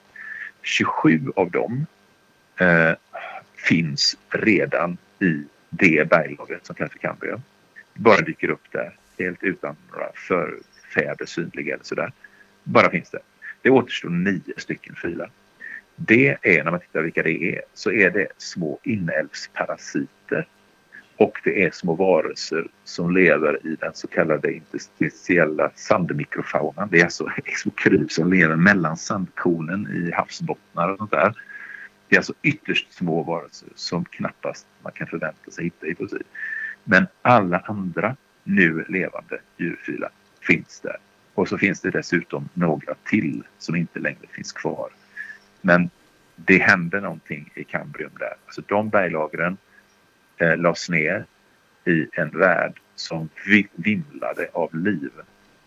27 0.63 1.33
av 1.37 1.51
dem 1.51 1.87
eh, 2.57 2.93
finns 3.57 4.17
redan 4.31 4.97
i 5.21 5.43
det 5.71 6.09
berglagret 6.09 6.67
som 6.67 6.75
kallas 6.75 6.93
för 6.93 6.99
Kambrium. 6.99 7.43
Bara 7.95 8.21
dyker 8.21 8.51
upp 8.51 8.73
där 8.73 8.97
helt 9.19 9.43
utan 9.43 9.77
några 9.93 10.13
förfäder 10.15 11.27
synliga 11.27 11.75
eller 11.75 11.85
sådär. 11.85 12.13
Bara 12.63 12.91
finns 12.91 13.11
det. 13.11 13.21
Det 13.63 13.71
återstår 13.71 14.09
nio 14.09 14.55
stycken 14.57 14.95
filar. 14.95 15.31
Det 15.97 16.37
är, 16.43 16.65
när 16.65 16.71
man 16.71 16.81
tittar 16.81 17.03
vilka 17.03 17.23
det 17.23 17.57
är, 17.57 17.63
så 17.75 17.93
är 17.93 18.11
det 18.11 18.29
små 18.37 18.79
inälvsparasiter 18.83 20.47
och 21.17 21.41
det 21.45 21.65
är 21.65 21.71
små 21.71 21.95
varelser 21.95 22.67
som 22.85 23.17
lever 23.17 23.67
i 23.67 23.77
den 23.81 23.95
så 23.95 24.09
kallade 24.09 24.53
interstitiella 24.53 25.71
sandmikrofaunan. 25.75 26.89
Det 26.91 27.01
är 27.01 27.05
alltså 27.05 27.29
små 27.57 27.73
kryp 27.73 28.13
som 28.13 28.33
lever 28.33 28.57
mellan 28.57 28.97
sandkornen 28.97 30.07
i 30.07 30.13
havsbottnar 30.13 30.89
och 30.89 30.99
sånt 30.99 31.11
där. 31.11 31.35
Det 32.09 32.17
är 32.17 32.19
alltså 32.19 32.35
ytterst 32.43 32.93
små 32.93 33.23
varelser 33.23 33.69
som 33.75 34.05
knappast 34.05 34.67
man 34.83 34.93
kan 34.93 35.07
förvänta 35.07 35.51
sig 35.51 35.65
hitta 35.65 35.87
i 35.87 35.95
fossil. 35.95 36.23
Men 36.85 37.07
alla 37.23 37.59
andra 37.59 38.17
nu 38.45 38.85
levande 38.89 39.41
djurfilar 39.57 40.11
finns 40.41 40.81
där. 40.81 40.97
Och 41.35 41.49
så 41.49 41.59
finns 41.59 41.81
det 41.81 41.91
dessutom 41.91 42.49
några 42.55 42.95
till 43.05 43.43
som 43.59 43.77
inte 43.77 43.99
längre 43.99 44.27
finns 44.31 44.53
kvar. 44.53 44.91
Men 45.67 45.91
det 46.37 46.59
hände 46.59 47.01
någonting 47.01 47.51
i 47.55 47.65
Kambrium 47.65 48.11
där. 48.19 48.35
Alltså 48.47 48.63
de 48.67 48.89
berglagren 48.89 49.57
eh, 50.37 50.57
lades 50.57 50.89
ner 50.89 51.25
i 51.85 52.07
en 52.13 52.31
värld 52.31 52.81
som 52.95 53.29
vimlade 53.75 54.49
av 54.53 54.75
liv 54.75 55.11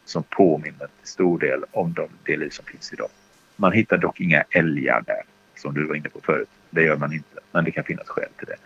som 0.06 0.24
påminner 0.24 0.88
till 1.00 1.08
stor 1.08 1.40
del 1.40 1.64
om 1.72 1.94
de, 1.94 2.10
det 2.24 2.38
liv 2.38 2.50
som 2.50 2.66
finns 2.66 2.94
idag. 2.94 3.10
Man 3.56 3.72
hittar 3.72 3.98
dock 3.98 4.20
inga 4.22 4.44
älgar 4.50 5.04
där 5.06 5.24
som 5.56 5.74
du 5.74 5.88
var 5.88 5.96
inne 5.96 6.10
på 6.10 6.22
förut. 6.22 6.50
Det 6.70 6.84
gör 6.84 6.98
man 6.98 7.14
inte, 7.14 7.40
men 7.52 7.64
det 7.64 7.72
kan 7.72 7.84
finnas 7.84 8.08
skäl 8.08 8.30
till 8.38 8.48
det. 8.48 8.58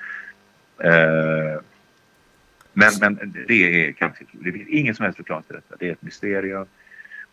Eh, 0.90 1.62
men, 2.74 2.92
men 3.00 3.34
det 3.48 3.88
är 3.88 3.92
kanske, 3.92 4.26
det 4.32 4.52
finns 4.52 4.68
ingen 4.68 4.96
som 4.96 5.04
helst 5.04 5.18
förklaring 5.18 5.44
till 5.44 5.56
detta. 5.56 5.76
Det 5.80 5.88
är 5.88 5.92
ett 5.92 6.02
mysterium. 6.02 6.66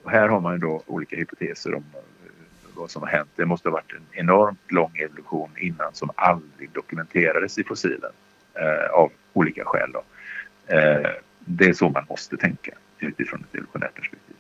Och 0.02 0.10
här 0.10 0.28
har 0.28 0.40
man 0.40 0.60
då 0.60 0.82
olika 0.86 1.16
hypoteser 1.16 1.74
om 1.74 1.84
vad 2.80 2.90
som 2.90 3.02
har 3.02 3.08
hänt. 3.08 3.28
Det 3.36 3.46
måste 3.46 3.68
ha 3.68 3.72
varit 3.72 3.92
en 3.92 4.06
enormt 4.12 4.72
lång 4.72 4.96
evolution 4.96 5.50
innan 5.58 5.94
som 5.94 6.10
aldrig 6.14 6.70
dokumenterades 6.72 7.58
i 7.58 7.64
fossilen 7.64 8.12
eh, 8.54 8.90
av 8.92 9.12
olika 9.32 9.64
skäl. 9.64 9.90
Eh, 10.66 11.10
det 11.44 11.64
är 11.64 11.72
så 11.72 11.88
man 11.88 12.04
måste 12.08 12.36
tänka 12.36 12.72
utifrån 12.98 13.40
ett 13.40 13.54
evolutionärt 13.54 13.94
perspektiv. 13.94 14.36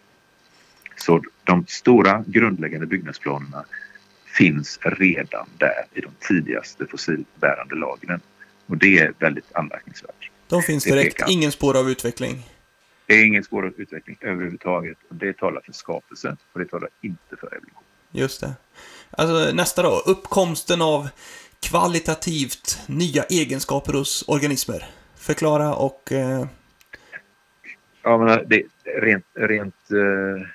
Så 0.96 1.22
de 1.44 1.66
stora 1.66 2.24
grundläggande 2.26 2.86
byggnadsplanerna 2.86 3.64
finns 4.24 4.78
redan 4.82 5.46
där 5.58 5.84
i 5.94 6.00
de 6.00 6.10
tidigaste 6.18 6.86
fossilbärande 6.86 7.74
lagren. 7.74 8.20
Och 8.66 8.76
det 8.76 8.98
är 8.98 9.12
väldigt 9.18 9.54
anmärkningsvärt. 9.54 10.30
De 10.48 10.62
finns 10.62 10.84
direkt, 10.84 11.22
ingen 11.28 11.52
spår 11.52 11.78
av 11.78 11.90
utveckling? 11.90 12.46
Det 13.06 13.14
är 13.14 13.24
ingen 13.24 13.44
spår 13.44 13.66
av 13.66 13.72
utveckling 13.76 14.16
överhuvudtaget. 14.20 14.98
Och 15.08 15.14
det 15.14 15.36
talar 15.36 15.60
för 15.60 15.72
skapelse 15.72 16.36
och 16.52 16.60
det 16.60 16.66
talar 16.66 16.88
inte 17.00 17.36
för 17.40 17.46
evolution. 17.46 17.82
Just 18.12 18.40
det. 18.40 18.52
Alltså 19.10 19.54
nästa 19.54 19.82
då, 19.82 20.02
uppkomsten 20.06 20.82
av 20.82 21.08
kvalitativt 21.60 22.78
nya 22.86 23.22
egenskaper 23.22 23.92
hos 23.92 24.24
organismer? 24.28 24.84
Förklara 25.16 25.74
och... 25.74 26.12
Eh... 26.12 26.46
Ja, 28.02 28.18
men 28.18 28.28
eh, 28.28 28.38
det, 28.46 28.62
rent, 28.84 29.24
rent, 29.34 29.90
eh, 29.90 30.46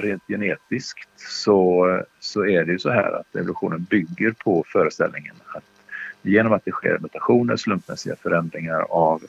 rent 0.00 0.22
genetiskt 0.28 1.08
så, 1.16 2.02
så 2.20 2.46
är 2.46 2.64
det 2.64 2.72
ju 2.72 2.78
så 2.78 2.90
här 2.90 3.20
att 3.20 3.36
evolutionen 3.36 3.82
bygger 3.90 4.30
på 4.30 4.64
föreställningen 4.72 5.34
att 5.54 5.64
genom 6.22 6.52
att 6.52 6.64
det 6.64 6.70
sker 6.70 6.98
mutationer, 6.98 7.56
slumpmässiga 7.56 8.16
förändringar 8.16 8.86
av 8.90 9.22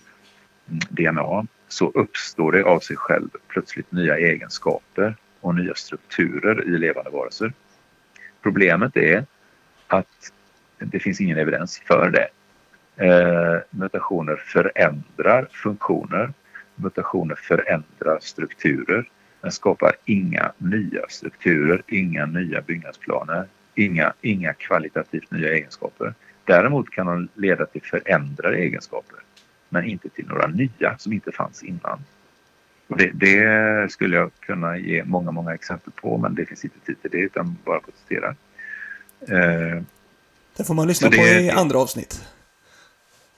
mm, 0.67 0.79
DNA 0.89 1.47
så 1.67 1.89
uppstår 1.89 2.51
det 2.51 2.63
av 2.63 2.79
sig 2.79 2.95
själv 2.95 3.29
plötsligt 3.47 3.91
nya 3.91 4.17
egenskaper 4.17 5.15
och 5.41 5.55
nya 5.55 5.75
strukturer 5.75 6.67
i 6.67 6.77
levande 6.77 7.09
varelser. 7.09 7.53
Problemet 8.41 8.97
är 8.97 9.25
att 9.87 10.31
det 10.79 10.99
finns 10.99 11.21
ingen 11.21 11.37
evidens 11.37 11.79
för 11.85 12.09
det. 12.09 12.27
Eh, 13.05 13.59
mutationer 13.69 14.35
förändrar 14.35 15.47
funktioner. 15.51 16.33
Mutationer 16.75 17.35
förändrar 17.35 18.19
strukturer 18.21 19.09
men 19.41 19.51
skapar 19.51 19.95
inga 20.05 20.51
nya 20.57 21.01
strukturer, 21.09 21.81
inga 21.87 22.25
nya 22.25 22.61
byggnadsplaner, 22.61 23.47
inga, 23.75 24.13
inga 24.21 24.53
kvalitativt 24.53 25.31
nya 25.31 25.53
egenskaper. 25.53 26.13
Däremot 26.43 26.89
kan 26.89 27.05
de 27.05 27.27
leda 27.33 27.65
till 27.65 27.81
förändrade 27.81 28.57
egenskaper 28.57 29.19
men 29.69 29.85
inte 29.85 30.09
till 30.09 30.27
några 30.27 30.47
nya 30.47 30.97
som 30.97 31.13
inte 31.13 31.31
fanns 31.31 31.63
innan. 31.63 31.99
Det, 32.87 33.11
det, 33.13 33.91
skulle 33.91 34.15
jag 34.15 34.31
kunna 34.39 34.77
ge 34.77 35.03
många, 35.03 35.31
många 35.31 35.53
exempel 35.53 35.93
på 35.93 36.17
men 36.17 36.35
det 36.35 36.45
finns 36.45 36.63
inte 36.63 36.79
tid 36.79 37.01
till 37.01 37.11
det 37.11 37.17
utan 37.17 37.57
bara 37.65 37.79
protestera. 37.79 38.35
Eh, 39.21 39.81
det 40.57 40.63
får 40.63 40.73
man 40.73 40.87
lyssna 40.87 41.09
det, 41.09 41.17
på 41.17 41.23
i 41.23 41.49
andra 41.49 41.79
avsnitt. 41.79 42.27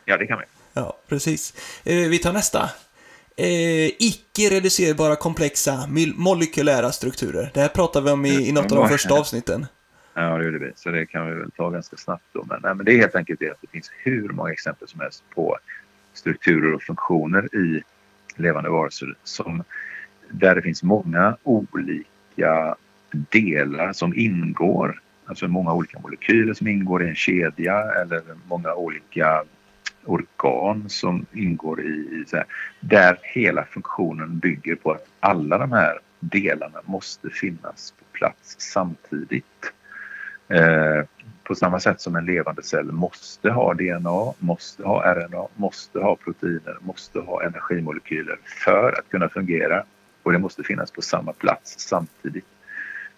Ja, 0.06 0.18
det 0.18 0.28
kan 0.28 0.40
vi. 0.40 0.46
Ja, 0.74 0.98
precis. 1.08 1.54
Eh, 1.84 2.10
vi 2.10 2.18
tar 2.18 2.34
nästa. 2.34 2.70
Eh, 3.38 3.86
icke 3.86 4.50
reducerbara 4.50 5.16
komplexa 5.16 5.88
molekylära 6.16 6.92
strukturer. 6.92 7.52
Det 7.54 7.62
här 7.62 7.68
pratar 7.68 8.02
vi 8.02 8.12
om 8.12 8.26
i, 8.26 8.50
i 8.50 8.52
något 8.52 8.72
av 8.72 8.78
de 8.78 8.90
första 8.90 9.14
avsnitten. 9.14 9.66
Ja, 10.14 10.38
det 10.38 10.46
gjorde 10.46 10.60
vi. 10.60 10.72
Så 10.76 10.90
det 10.90 11.06
kan 11.06 11.28
vi 11.28 11.40
väl 11.40 11.52
ta 11.52 11.70
ganska 11.70 11.98
snabbt 11.98 12.24
då. 12.32 12.46
Men, 12.50 12.60
nej, 12.64 12.76
men 12.76 12.86
det 12.86 12.94
är 12.94 12.98
helt 12.98 13.16
enkelt 13.16 13.40
det 13.40 13.50
att 13.50 13.62
det 13.62 13.68
finns 13.68 13.92
hur 14.04 14.30
många 14.30 14.52
exempel 14.52 14.88
som 14.88 15.00
helst 15.00 15.24
på 15.36 15.58
strukturer 16.14 16.74
och 16.74 16.84
funktioner 16.84 17.56
i 17.56 17.84
levande 18.40 18.70
varelser 18.70 19.16
som, 19.24 19.64
där 20.30 20.56
det 20.56 20.62
finns 20.62 20.84
många 20.84 21.38
olika 21.44 22.76
delar 23.12 23.94
som 23.94 24.14
ingår 24.16 25.02
Alltså 25.30 25.48
många 25.48 25.74
olika 25.74 26.00
molekyler 26.00 26.54
som 26.54 26.68
ingår 26.68 27.04
i 27.04 27.10
en 27.10 27.16
kedja 27.16 27.92
eller 28.02 28.22
många 28.48 28.74
olika 28.74 29.44
organ 30.06 30.90
som 30.90 31.26
ingår 31.34 31.82
i, 31.82 32.24
så 32.28 32.36
här, 32.36 32.46
där 32.80 33.18
hela 33.24 33.66
funktionen 33.66 34.40
bygger 34.40 34.76
på 34.76 34.92
att 34.92 35.06
alla 35.20 35.58
de 35.58 35.72
här 35.72 36.00
delarna 36.20 36.82
måste 36.86 37.30
finnas 37.30 37.94
på 38.00 38.06
plats 38.18 38.56
samtidigt. 38.58 39.74
Eh, 40.50 41.06
på 41.44 41.56
samma 41.56 41.80
sätt 41.80 42.02
som 42.02 42.16
en 42.16 42.26
levande 42.26 42.64
cell 42.64 42.92
måste 42.92 43.50
ha 43.50 43.74
DNA, 43.74 44.34
måste 44.40 44.84
ha 44.84 45.14
RNA, 45.14 45.48
måste 45.56 46.00
ha 46.00 46.16
proteiner, 46.16 46.78
måste 46.82 47.20
ha 47.20 47.44
energimolekyler 47.44 48.40
för 48.66 48.96
att 49.00 49.10
kunna 49.10 49.30
fungera 49.30 49.84
och 50.24 50.32
det 50.32 50.40
måste 50.40 50.64
finnas 50.64 50.92
på 50.92 51.02
samma 51.02 51.34
plats 51.34 51.76
samtidigt. 51.80 52.46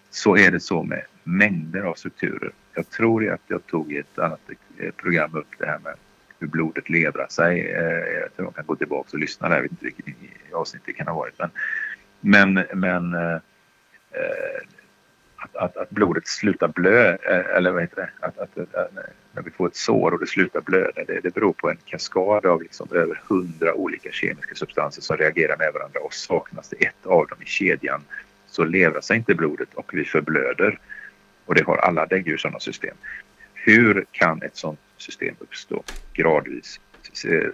Så 0.09 0.37
är 0.37 0.51
det 0.51 0.59
så 0.59 0.83
med 0.83 1.01
mängder 1.23 1.81
av 1.81 1.93
strukturer. 1.93 2.51
Jag 2.73 2.89
tror 2.89 3.33
att 3.33 3.41
jag 3.47 3.67
tog 3.67 3.91
i 3.91 3.97
ett 3.97 4.19
annat 4.19 4.41
eh, 4.77 4.91
program 4.91 5.35
upp 5.35 5.49
det 5.57 5.65
här 5.65 5.79
med 5.79 5.93
hur 6.39 6.47
blodet 6.47 6.89
levrar 6.89 7.27
sig. 7.27 7.59
Eh, 7.59 8.19
jag 8.21 8.35
tror 8.35 8.45
man 8.45 8.53
kan 8.53 8.65
gå 8.65 8.75
tillbaka 8.75 9.09
och 9.13 9.19
lyssna 9.19 9.49
där. 9.49 9.55
Jag 9.55 9.61
vet 9.61 9.71
inte 9.71 9.85
vilket 9.85 10.53
avsnitt 10.53 10.81
det 10.85 10.93
kan 10.93 11.07
ha 11.07 11.15
varit. 11.15 11.39
Men, 11.39 12.53
men, 12.53 12.65
men 12.73 13.15
att, 15.41 15.55
att, 15.55 15.77
att, 15.77 15.89
blodet 15.89 16.27
slutar 16.27 16.67
blöda, 16.67 17.17
eh, 17.23 17.57
eller 17.57 17.71
vad 17.71 17.81
heter 17.81 17.95
det, 17.95 18.25
att, 18.25 18.37
att, 18.37 18.57
att, 18.57 18.93
när 19.33 19.43
vi 19.43 19.51
får 19.51 19.67
ett 19.67 19.75
sår 19.75 20.13
och 20.13 20.19
det 20.19 20.27
slutar 20.27 20.61
blöda, 20.61 21.03
det, 21.07 21.19
det 21.23 21.33
beror 21.33 21.53
på 21.53 21.69
en 21.69 21.77
kaskad 21.85 22.45
av 22.45 22.61
liksom 22.61 22.87
över 22.91 23.21
hundra 23.27 23.73
olika 23.73 24.11
kemiska 24.11 24.55
substanser 24.55 25.01
som 25.01 25.17
reagerar 25.17 25.57
med 25.57 25.73
varandra 25.73 25.99
och 25.99 26.13
saknas 26.13 26.69
det 26.69 26.85
ett 26.85 27.05
av 27.05 27.27
dem 27.27 27.37
i 27.41 27.45
kedjan 27.45 28.03
så 28.47 28.63
levrar 28.63 29.01
sig 29.01 29.17
inte 29.17 29.35
blodet 29.35 29.73
och 29.73 29.93
vi 29.93 30.05
förblöder. 30.05 30.79
Och 31.45 31.55
det 31.55 31.63
har 31.63 31.77
alla 31.77 32.05
däggdjur 32.05 32.37
sådana 32.37 32.59
system. 32.59 32.95
Hur 33.53 34.05
kan 34.11 34.41
ett 34.41 34.57
sådant 34.57 34.79
system 34.97 35.35
uppstå 35.39 35.83
gradvis? 36.13 36.79
Eh, 37.25 37.49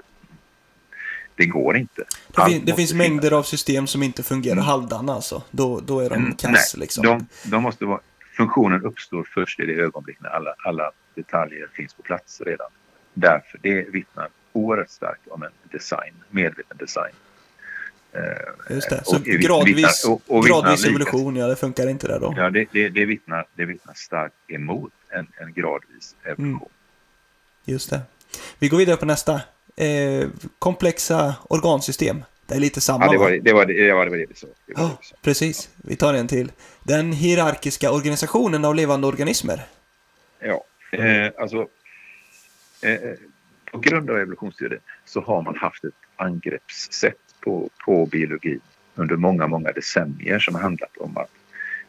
det 1.37 1.45
går 1.45 1.77
inte. 1.77 2.03
Det, 2.35 2.45
fin 2.45 2.65
det 2.65 2.73
finns 2.73 2.93
mängder 2.93 3.31
av 3.31 3.43
system 3.43 3.87
som 3.87 4.03
inte 4.03 4.23
fungerar 4.23 4.53
mm. 4.53 4.65
halvdana 4.65 5.13
alltså. 5.13 5.43
Då, 5.51 5.79
då 5.79 5.99
är 5.99 6.09
de 6.09 6.15
mm, 6.15 6.35
kass 6.35 6.73
Nej, 6.73 6.81
liksom. 6.81 7.05
De, 7.05 7.27
de, 7.43 7.63
måste 7.63 7.85
vara, 7.85 7.99
funktionen 8.37 8.85
uppstår 8.85 9.27
först 9.33 9.59
i 9.59 9.65
det 9.65 9.73
ögonblick 9.73 10.17
när 10.21 10.29
alla, 10.29 10.53
alla 10.57 10.91
detaljer 11.15 11.67
finns 11.73 11.93
på 11.93 12.01
plats 12.01 12.41
redan. 12.41 12.67
Därför, 13.13 13.59
det 13.63 13.89
vittnar 13.89 14.29
oerhört 14.53 14.89
starkt 14.89 15.27
om 15.27 15.43
en 15.43 15.51
design, 15.71 16.13
medveten 16.29 16.77
design. 16.77 17.13
Eh, 18.11 18.75
Just 18.75 18.89
det, 18.89 19.01
så 19.05 19.19
gradvis, 19.19 19.75
vittnar, 19.75 20.11
och, 20.11 20.21
och 20.27 20.45
gradvis 20.45 20.85
evolution, 20.85 21.35
ja 21.35 21.47
det 21.47 21.55
funkar 21.55 21.87
inte 21.87 22.07
där 22.07 22.19
då? 22.19 22.33
Ja, 22.37 22.49
det, 22.49 22.65
det, 22.71 22.89
det, 22.89 23.05
vittnar, 23.05 23.45
det 23.55 23.65
vittnar 23.65 23.93
starkt 23.93 24.35
emot 24.47 24.91
en, 25.09 25.27
en 25.37 25.53
gradvis 25.53 26.15
evolution. 26.23 26.45
Mm. 26.45 26.69
Just 27.65 27.89
det. 27.89 28.01
Vi 28.59 28.67
går 28.67 28.77
vidare 28.77 28.97
på 28.97 29.05
nästa. 29.05 29.41
Eh, 29.77 30.27
komplexa 30.59 31.35
organsystem. 31.49 32.23
Det 32.45 32.55
är 32.55 32.59
lite 32.59 32.81
samma 32.81 33.05
Ja, 33.05 33.11
det 33.11 33.17
var 33.17 33.31
det, 33.31 33.39
det, 33.39 33.53
var 33.53 33.65
det, 33.65 33.93
var 33.93 34.05
det, 34.05 34.37
så. 34.37 34.47
det, 34.65 34.73
var 34.73 34.83
ja, 34.83 34.99
Precis. 35.21 35.69
Vi 35.75 35.95
tar 35.95 36.13
en 36.13 36.27
till. 36.27 36.51
Den 36.83 37.11
hierarkiska 37.11 37.91
organisationen 37.91 38.65
av 38.65 38.75
levande 38.75 39.07
organismer. 39.07 39.61
Ja, 40.39 40.63
eh, 40.91 41.31
alltså 41.37 41.67
eh, 42.81 42.99
på 43.71 43.77
grund 43.77 44.09
av 44.09 44.17
evolutionsteorin 44.17 44.79
så 45.05 45.21
har 45.21 45.41
man 45.41 45.55
haft 45.55 45.83
ett 45.83 45.93
angreppssätt 46.15 47.17
på, 47.41 47.69
på 47.85 48.05
biologi 48.05 48.59
under 48.95 49.15
många, 49.15 49.47
många 49.47 49.71
decennier 49.71 50.39
som 50.39 50.55
har 50.55 50.61
handlat 50.61 50.97
om 50.97 51.17
att 51.17 51.31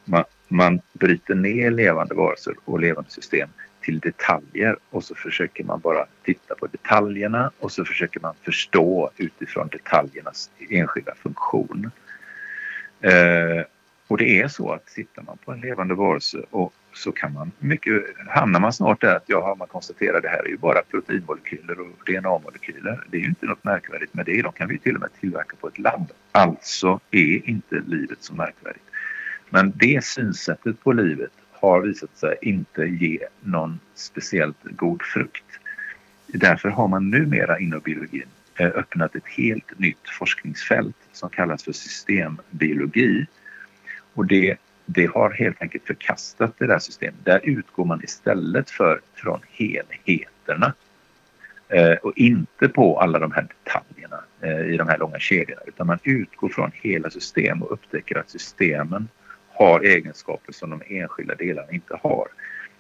man, 0.05 0.25
man 0.49 0.81
bryter 0.93 1.35
ner 1.35 1.71
levande 1.71 2.15
varelser 2.15 2.55
och 2.65 2.81
levande 2.81 3.11
system 3.11 3.49
till 3.81 3.99
detaljer 3.99 4.77
och 4.91 5.05
så 5.05 5.15
försöker 5.15 5.65
man 5.65 5.81
bara 5.81 6.07
titta 6.25 6.55
på 6.55 6.67
detaljerna 6.67 7.51
och 7.59 7.73
så 7.73 7.85
försöker 7.85 8.21
man 8.21 8.35
förstå 8.43 9.11
utifrån 9.17 9.69
detaljernas 9.69 10.51
enskilda 10.71 11.15
funktion. 11.15 11.91
Eh, 13.01 13.65
och 14.09 14.19
det 14.19 14.41
är 14.41 14.49
så 14.49 14.73
att 14.73 14.87
tittar 14.87 15.23
man 15.23 15.39
på 15.45 15.53
en 15.53 15.61
levande 15.61 15.95
varelse 15.95 16.43
och 16.51 16.73
så 16.93 17.13
kan 17.13 17.33
man 17.33 17.53
mycket, 17.59 18.03
hamnar 18.29 18.61
man 18.61 18.73
snart 18.73 19.01
där 19.01 19.17
att 19.17 19.25
ja, 19.27 19.57
man 19.59 19.69
konstaterar 19.69 20.21
det 20.21 20.29
här 20.29 20.45
är 20.45 20.49
ju 20.49 20.57
bara 20.57 20.83
proteinmolekyler 20.91 21.81
och 21.81 22.05
DNA-molekyler. 22.07 23.05
Det 23.11 23.17
är 23.17 23.21
ju 23.21 23.27
inte 23.27 23.47
något 23.47 23.65
märkvärdigt 23.65 24.15
med 24.15 24.27
det. 24.27 24.43
De 24.43 24.53
kan 24.53 24.69
vi 24.69 24.79
till 24.79 24.95
och 24.95 25.01
med 25.01 25.11
tillverka 25.21 25.57
på 25.61 25.69
ett 25.69 25.79
labb. 25.79 26.13
Alltså 26.33 27.01
är 27.11 27.49
inte 27.49 27.83
livet 27.87 28.19
så 28.21 28.35
märkvärdigt. 28.35 28.85
Men 29.51 29.73
det 29.77 30.05
synsättet 30.05 30.81
på 30.81 30.93
livet 30.93 31.33
har 31.61 31.81
visat 31.81 32.19
sig 32.19 32.39
inte 32.43 32.85
ge 32.85 33.19
någon 33.41 33.81
speciellt 33.95 34.57
god 34.63 35.03
frukt. 35.03 35.45
Därför 36.27 36.69
har 36.69 36.89
man 36.89 37.11
numera 37.11 37.59
inom 37.59 37.81
biologin 37.81 38.29
eh, 38.57 38.67
öppnat 38.67 39.15
ett 39.15 39.27
helt 39.27 39.79
nytt 39.79 40.09
forskningsfält 40.19 40.97
som 41.13 41.31
kallas 41.31 41.65
för 41.65 41.73
systembiologi. 41.73 43.27
Och 44.15 44.27
det, 44.27 44.57
det 44.87 45.07
har 45.07 45.31
helt 45.31 45.63
enkelt 45.63 45.85
förkastat 45.85 46.55
det 46.59 46.67
där 46.67 46.79
systemet. 46.79 47.25
Där 47.25 47.41
utgår 47.43 47.85
man 47.85 48.05
istället 48.05 48.71
för 48.71 49.01
från 49.15 49.41
helheterna 49.51 50.73
eh, 51.69 51.93
och 51.93 52.13
inte 52.17 52.69
på 52.69 53.01
alla 53.01 53.19
de 53.19 53.33
här 53.33 53.47
detaljerna 53.65 54.21
eh, 54.41 54.75
i 54.75 54.77
de 54.77 54.89
här 54.89 54.99
långa 54.99 55.19
kedjorna 55.19 55.63
utan 55.67 55.87
man 55.87 55.99
utgår 56.03 56.49
från 56.49 56.71
hela 56.75 57.11
system 57.11 57.63
och 57.63 57.73
upptäcker 57.73 58.19
att 58.19 58.31
systemen 58.31 59.09
har 59.59 59.81
egenskaper 59.81 60.53
som 60.53 60.71
de 60.71 60.83
enskilda 60.87 61.35
delarna 61.35 61.73
inte 61.73 61.99
har. 62.03 62.29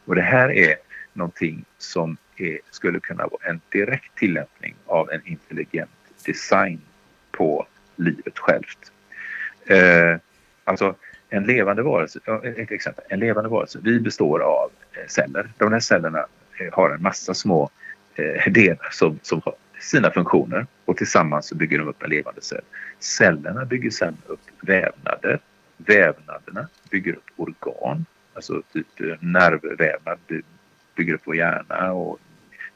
Och 0.04 0.14
det 0.14 0.22
här 0.22 0.50
är 0.52 0.74
någonting 1.12 1.64
som 1.78 2.16
är, 2.36 2.58
skulle 2.70 3.00
kunna 3.00 3.26
vara 3.26 3.50
en 3.50 3.60
direkt 3.68 4.14
tillämpning 4.14 4.74
av 4.86 5.10
en 5.12 5.20
intelligent 5.24 5.90
design 6.26 6.80
på 7.30 7.66
livet 7.96 8.38
självt. 8.38 8.92
Eh, 9.66 10.16
alltså 10.64 10.94
en 11.28 11.44
levande 11.44 11.82
varelse, 11.82 12.20
ett 12.56 12.70
exempel, 12.70 13.04
en 13.08 13.20
levande 13.20 13.50
varelse, 13.50 13.78
vi 13.82 14.00
består 14.00 14.40
av 14.40 14.70
eh, 14.92 15.06
celler. 15.08 15.50
De 15.58 15.72
här 15.72 15.80
cellerna 15.80 16.26
eh, 16.60 16.72
har 16.72 16.90
en 16.90 17.02
massa 17.02 17.34
små 17.34 17.70
eh, 18.14 18.52
delar 18.52 18.88
som, 18.92 19.18
som 19.22 19.40
har 19.44 19.54
sina 19.80 20.10
funktioner 20.10 20.66
och 20.84 20.96
tillsammans 20.96 21.46
så 21.46 21.54
bygger 21.54 21.78
de 21.78 21.88
upp 21.88 22.02
en 22.02 22.10
levande 22.10 22.40
cell. 22.40 22.64
Cellerna 22.98 23.64
bygger 23.64 23.90
sedan 23.90 24.16
upp 24.26 24.40
vävnader 24.60 25.40
vävnaderna 25.78 26.68
bygger 26.90 27.12
upp 27.12 27.30
organ, 27.36 28.06
alltså 28.34 28.62
typ 28.72 29.00
eh, 29.00 29.16
nervvävnad 29.20 30.18
bygger 30.96 31.14
upp 31.14 31.22
vår 31.24 31.36
hjärna 31.36 31.92
och 31.92 32.18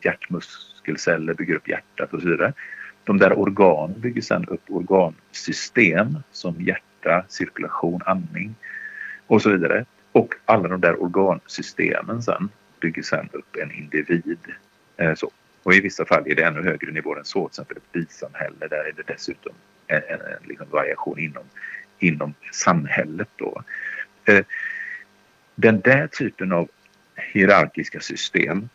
hjärtmuskelceller 0.01 1.35
bygger 1.35 1.55
upp 1.55 1.69
hjärtat 1.69 2.15
och 2.15 2.23
så 2.23 2.29
vidare. 2.29 2.53
De 3.05 3.19
där 3.19 3.39
organen 3.39 4.01
bygger 4.01 4.23
sedan 4.23 4.45
upp 4.49 4.63
organsystem 4.69 6.19
som 6.33 6.55
hjärta, 6.61 7.25
cirkulation, 7.29 8.01
andning 8.07 8.55
och 9.27 9.43
så 9.43 9.51
vidare. 9.51 9.85
Och 10.13 10.35
alla 10.45 10.69
de 10.69 10.81
där 10.81 11.03
organsystemen 11.03 12.23
sen 12.23 12.49
bygger 12.81 13.03
sedan 13.03 13.29
upp 13.33 13.57
en 13.57 13.71
individ. 13.73 14.39
Eh, 14.97 15.15
så. 15.15 15.31
Och 15.63 15.75
i 15.75 15.81
vissa 15.81 16.05
fall 16.05 16.23
är 16.27 16.35
det 16.35 16.43
ännu 16.43 16.63
högre 16.63 16.93
nivåer 16.93 17.19
än 17.19 17.25
så, 17.25 17.49
till 17.49 17.53
exempel 17.53 17.77
ett 17.77 17.93
bisamhälle. 17.93 18.69
Där 18.71 18.85
är 18.85 18.93
det 18.97 19.03
dessutom 19.07 19.53
en, 19.87 20.03
en, 20.09 20.21
en 20.21 20.49
liksom 20.49 20.67
variation 20.71 21.19
inom 21.19 21.45
inom 22.03 22.35
samhället. 22.53 23.29
Då. 23.37 23.63
Eh, 24.25 24.45
den 25.55 25.81
där 25.81 26.07
typen 26.07 26.53
av 26.53 26.69
hierarkiska 27.17 28.01
system 28.01 28.69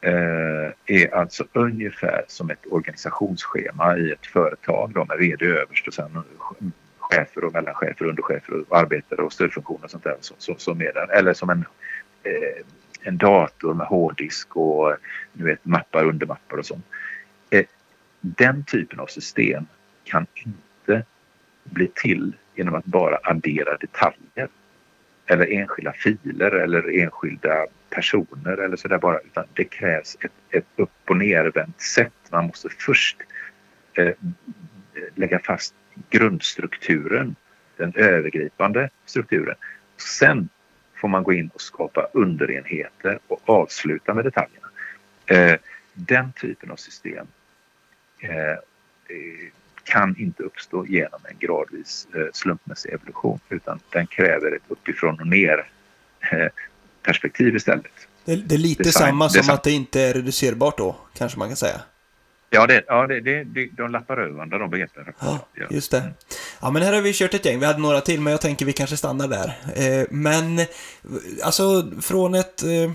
eh, 0.00 0.72
är 0.86 1.14
alltså 1.14 1.44
ungefär 1.52 2.24
som 2.28 2.50
ett 2.50 2.66
organisationsschema 2.70 3.98
i 3.98 4.12
ett 4.12 4.26
företag 4.26 4.92
då, 4.94 5.04
med 5.04 5.18
vd 5.18 5.46
överst 5.46 5.88
och 5.88 5.94
sen 5.94 6.22
chefer 6.98 7.44
och 7.44 7.52
mellanchefer, 7.52 8.04
underchefer 8.04 8.64
och 8.68 8.78
arbetare 8.78 9.22
och 9.22 9.32
stödfunktioner 9.32 9.84
och 9.84 9.90
sånt 9.90 10.04
där 10.04 10.16
som, 10.20 10.58
som 10.58 10.80
är 10.80 10.92
där. 10.92 11.12
Eller 11.12 11.34
som 11.34 11.50
en, 11.50 11.64
eh, 12.22 12.64
en 13.02 13.16
dator 13.16 13.74
med 13.74 13.86
hårddisk 13.86 14.56
och 14.56 14.96
du 15.32 15.44
vet, 15.44 15.64
mappar, 15.64 16.04
undermappar 16.04 16.56
och 16.56 16.66
sånt. 16.66 16.86
Eh, 17.50 17.64
den 18.20 18.64
typen 18.64 19.00
av 19.00 19.06
system 19.06 19.66
kan 20.04 20.26
inte 20.34 20.58
blir 21.70 21.88
till 21.94 22.32
genom 22.54 22.74
att 22.74 22.84
bara 22.84 23.18
addera 23.22 23.76
detaljer. 23.76 24.48
Eller 25.26 25.52
enskilda 25.52 25.92
filer 25.92 26.50
eller 26.50 26.98
enskilda 27.02 27.66
personer 27.90 28.56
eller 28.56 28.76
sådär 28.76 28.98
bara. 28.98 29.18
Utan 29.18 29.44
det 29.52 29.64
krävs 29.64 30.16
ett, 30.20 30.32
ett 30.50 30.66
upp 30.76 30.90
och 31.10 31.16
nervänt 31.16 31.80
sätt. 31.80 32.12
Man 32.30 32.46
måste 32.46 32.68
först 32.68 33.16
eh, 33.94 34.14
lägga 35.14 35.38
fast 35.38 35.74
grundstrukturen, 36.10 37.36
den 37.76 37.92
övergripande 37.96 38.90
strukturen. 39.04 39.54
Sen 39.96 40.48
får 40.94 41.08
man 41.08 41.22
gå 41.22 41.32
in 41.32 41.50
och 41.54 41.60
skapa 41.60 42.08
underenheter 42.12 43.18
och 43.26 43.40
avsluta 43.48 44.14
med 44.14 44.24
detaljerna. 44.24 44.68
Eh, 45.26 45.58
den 45.92 46.32
typen 46.32 46.70
av 46.70 46.76
system 46.76 47.26
eh, 48.20 48.58
kan 49.88 50.16
inte 50.18 50.42
uppstå 50.42 50.86
genom 50.86 51.20
en 51.24 51.38
gradvis 51.38 52.06
eh, 52.14 52.20
slumpmässig 52.32 52.92
evolution 52.92 53.40
utan 53.48 53.80
den 53.90 54.06
kräver 54.06 54.56
ett 54.56 54.62
uppifrån 54.68 55.20
och 55.20 55.26
ner 55.26 55.70
eh, 56.32 56.48
perspektiv 57.02 57.56
istället. 57.56 57.92
Det, 58.24 58.36
det 58.36 58.54
är 58.54 58.58
lite 58.58 58.82
Design, 58.82 59.08
samma 59.08 59.28
som 59.28 59.54
att 59.54 59.62
det 59.62 59.72
inte 59.72 60.00
är 60.00 60.14
reducerbart 60.14 60.78
då, 60.78 60.96
kanske 61.14 61.38
man 61.38 61.48
kan 61.48 61.56
säga. 61.56 61.80
Ja, 62.50 62.66
det, 62.66 62.84
ja 62.86 63.06
det, 63.06 63.20
det, 63.20 63.44
det, 63.44 63.68
de 63.76 63.90
lappar 63.90 64.16
över 64.16 64.34
varandra 64.34 64.58
de 64.58 64.70
begreppen. 64.70 65.04
Ja, 65.20 65.48
just 65.70 65.90
det. 65.90 66.02
Ja, 66.60 66.70
men 66.70 66.82
här 66.82 66.92
har 66.92 67.00
vi 67.00 67.12
kört 67.12 67.34
ett 67.34 67.44
gäng. 67.44 67.60
Vi 67.60 67.66
hade 67.66 67.78
några 67.78 68.00
till, 68.00 68.20
men 68.20 68.30
jag 68.30 68.40
tänker 68.40 68.66
vi 68.66 68.72
kanske 68.72 68.96
stannar 68.96 69.28
där. 69.28 69.48
Eh, 69.76 70.06
men, 70.10 70.60
alltså, 71.42 71.90
från 72.00 72.34
ett... 72.34 72.62
Eh, 72.62 72.92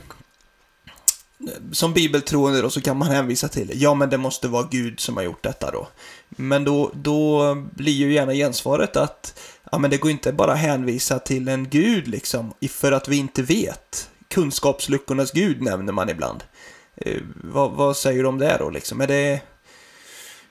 som 1.72 1.94
bibeltroende 1.94 2.62
då 2.62 2.70
så 2.70 2.82
kan 2.82 2.98
man 2.98 3.08
hänvisa 3.08 3.48
till, 3.48 3.72
ja 3.74 3.94
men 3.94 4.10
det 4.10 4.18
måste 4.18 4.48
vara 4.48 4.68
Gud 4.72 5.00
som 5.00 5.18
har 5.18 5.24
gjort 5.24 5.44
detta 5.44 5.72
då. 5.72 5.88
Men 6.30 6.64
då, 6.64 6.92
då 6.94 7.56
blir 7.56 7.94
ju 7.94 8.14
gärna 8.14 8.34
gensvaret 8.34 8.98
att, 8.98 9.40
ja 9.72 9.78
men 9.78 9.92
det 9.92 9.98
går 9.98 10.12
inte 10.12 10.34
bara 10.34 10.54
hänvisa 10.54 11.20
till 11.20 11.48
en 11.48 11.70
Gud 11.70 12.08
liksom, 12.08 12.54
för 12.70 12.92
att 12.92 13.08
vi 13.08 13.18
inte 13.18 13.42
vet. 13.42 14.10
Kunskapsluckornas 14.28 15.32
Gud 15.32 15.62
nämner 15.62 15.94
man 15.94 16.10
ibland. 16.10 16.44
Eh, 16.96 17.22
vad, 17.44 17.72
vad, 17.72 17.98
säger 17.98 18.24
du 18.24 18.30
om 18.30 18.38
det 18.38 18.58
då 18.60 18.70
liksom? 18.70 19.02
Är 19.02 19.08
det... 19.08 19.42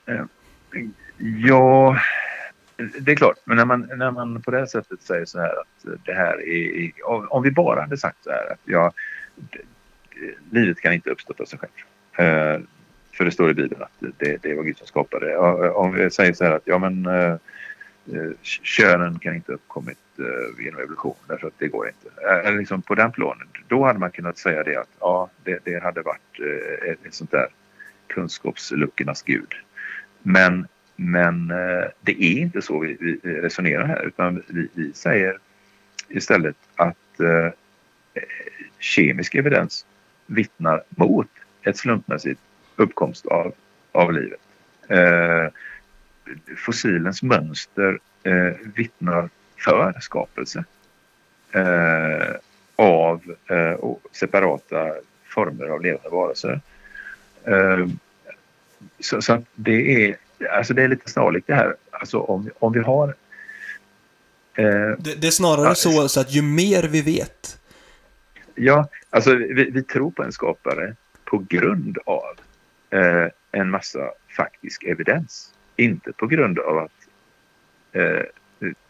Eh, 0.05 0.25
ja, 1.47 1.97
det 2.99 3.11
är 3.11 3.15
klart. 3.15 3.37
Men 3.45 3.57
när 3.57 3.65
man, 3.65 3.89
när 3.95 4.11
man 4.11 4.41
på 4.41 4.51
det 4.51 4.57
här 4.57 4.65
sättet 4.65 5.01
säger 5.01 5.25
så 5.25 5.39
här 5.39 5.59
att 5.61 6.05
det 6.05 6.13
här 6.13 6.47
är... 6.49 6.91
Om 7.33 7.43
vi 7.43 7.51
bara 7.51 7.81
hade 7.81 7.97
sagt 7.97 8.23
så 8.23 8.29
här 8.29 8.51
att 8.51 8.59
ja, 8.65 8.93
livet 10.51 10.81
kan 10.81 10.93
inte 10.93 11.09
uppstå 11.09 11.33
av 11.39 11.45
sig 11.45 11.59
själv. 11.59 11.71
Eh, 12.27 12.61
för 13.13 13.25
det 13.25 13.31
står 13.31 13.51
i 13.51 13.53
Bibeln 13.53 13.81
att 13.81 14.03
det, 14.17 14.41
det 14.41 14.53
var 14.53 14.63
Gud 14.63 14.77
som 14.77 14.87
skapade. 14.87 15.25
det. 15.25 15.33
Eh, 15.33 15.75
om 15.75 15.93
vi 15.93 16.09
säger 16.09 16.33
så 16.33 16.43
här 16.43 16.51
att 16.51 16.61
ja 16.65 16.77
men 16.77 17.05
eh, 17.05 17.31
eh, 18.13 18.31
könen 18.41 19.19
kan 19.19 19.35
inte 19.35 19.51
ha 19.51 19.55
uppkommit 19.55 19.97
genom 20.59 20.79
evolution 20.79 21.15
därför 21.27 21.47
att 21.47 21.53
det 21.57 21.67
går 21.67 21.87
inte. 21.87 22.21
Eller 22.21 22.57
liksom 22.57 22.81
på 22.81 22.95
den 22.95 23.11
planen. 23.11 23.47
Då 23.67 23.85
hade 23.85 23.99
man 23.99 24.11
kunnat 24.11 24.37
säga 24.37 24.63
det 24.63 24.75
att 24.75 24.89
ja, 24.99 25.29
det, 25.43 25.59
det 25.63 25.83
hade 25.83 26.01
varit 26.01 26.39
ett, 26.87 27.05
ett 27.05 27.13
sånt 27.13 27.31
där 27.31 27.47
kunskapsluckornas 28.07 29.21
gud. 29.21 29.53
Men, 30.21 30.67
men 30.95 31.47
det 32.01 32.23
är 32.23 32.37
inte 32.37 32.61
så 32.61 32.79
vi, 32.79 32.97
vi 32.99 33.19
resonerar 33.23 33.85
här 33.85 34.05
utan 34.07 34.43
vi, 34.47 34.67
vi 34.73 34.93
säger 34.93 35.37
istället 36.09 36.55
att 36.75 37.19
eh, 37.19 37.51
kemisk 38.79 39.35
evidens 39.35 39.85
vittnar 40.33 40.83
mot 40.89 41.27
ett 41.61 41.77
slumpmässigt 41.77 42.39
uppkomst 42.75 43.25
av, 43.25 43.53
av 43.91 44.13
livet. 44.13 44.39
Eh, 44.87 45.47
fossilens 46.57 47.23
mönster 47.23 47.99
eh, 48.23 48.53
vittnar 48.75 49.29
för 49.57 49.93
skapelse 49.99 50.63
eh, 51.51 52.35
av 52.75 53.35
eh, 53.49 53.79
separata 54.11 54.93
former 55.23 55.65
av 55.65 55.81
levande 55.81 56.09
varelser. 56.09 56.61
Eh, 57.43 57.87
så, 58.99 59.21
så, 59.21 59.33
att 59.33 59.43
det 59.55 60.05
är, 60.05 60.17
alltså 60.51 60.73
det 60.73 60.83
är 60.83 60.87
lite 60.87 61.09
snarlikt 61.11 61.47
det 61.47 61.55
här. 61.55 61.75
Alltså 61.91 62.19
om, 62.19 62.49
om 62.59 62.73
vi 62.73 62.79
har... 62.79 63.07
Eh, 64.55 64.65
det, 64.99 65.21
det, 65.21 65.27
är 65.27 65.31
snarare 65.31 65.75
så, 65.75 66.09
så 66.09 66.19
att 66.19 66.31
ju 66.31 66.41
mer 66.41 66.83
vi 66.83 67.01
vet. 67.01 67.59
Ja, 68.55 68.89
alltså 69.09 69.35
vi, 69.35 69.69
vi 69.71 69.83
tror 69.83 70.11
på 70.11 70.23
en 70.23 70.31
skapare 70.31 70.95
på 71.25 71.45
grund 71.49 71.97
av 72.05 72.35
eh, 72.89 73.27
en 73.51 73.69
massa 73.69 74.11
faktisk 74.37 74.83
evidens. 74.83 75.53
Inte 75.75 76.13
på 76.13 76.27
grund 76.27 76.59
av 76.59 76.77
att 76.77 77.07
eh, 77.91 78.23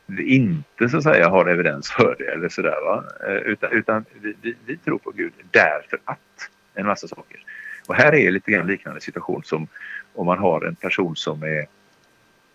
vi 0.06 0.23
inte 0.23 0.89
så 0.89 0.97
att 0.97 1.04
säga 1.04 1.30
har 1.30 1.45
evidens 1.45 1.91
för 1.91 2.15
det 2.19 2.26
eller 2.26 2.49
sådär 2.49 2.82
va. 2.86 3.04
Eh, 3.28 3.36
utan, 3.36 3.71
utan 3.71 4.06
vi, 4.21 4.34
vi, 4.41 4.56
vi, 4.65 4.78
tror 4.78 4.97
på 4.97 5.12
Gud 5.12 5.34
därför 5.52 5.99
att 6.06 6.49
en 6.73 6.86
massa 6.86 7.08
saker. 7.08 7.43
Och 7.88 7.95
här 7.95 8.15
är 8.15 8.32
lite 8.32 8.52
grann 8.52 8.67
liknande 8.67 9.02
situation 9.02 9.43
som 9.43 9.67
om 10.13 10.26
man 10.26 10.38
har 10.38 10.65
en 10.65 10.76
person 10.76 11.15
som 11.15 11.43
är, 11.43 11.67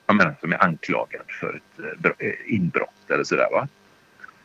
jag 0.06 0.16
menar, 0.16 0.34
som 0.40 0.52
är 0.52 0.64
anklagad 0.64 1.24
för 1.40 1.54
ett 1.56 2.04
eh, 2.18 2.32
inbrott 2.46 3.10
eller 3.10 3.24
sådär 3.24 3.48
va. 3.52 3.68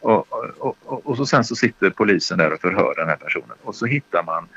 Och, 0.04 0.34
och, 0.60 0.78
och, 0.84 1.06
och, 1.06 1.18
så 1.18 1.26
sen 1.26 1.44
så 1.44 1.56
sitter 1.56 1.90
polisen 1.90 2.38
där 2.38 2.54
och 2.54 2.62
förhör 2.62 2.96
den 2.98 3.08
här 3.08 3.16
personen 3.16 3.58
och 3.62 3.76
så 3.76 3.86
hittar 3.86 4.24
man 4.24 4.48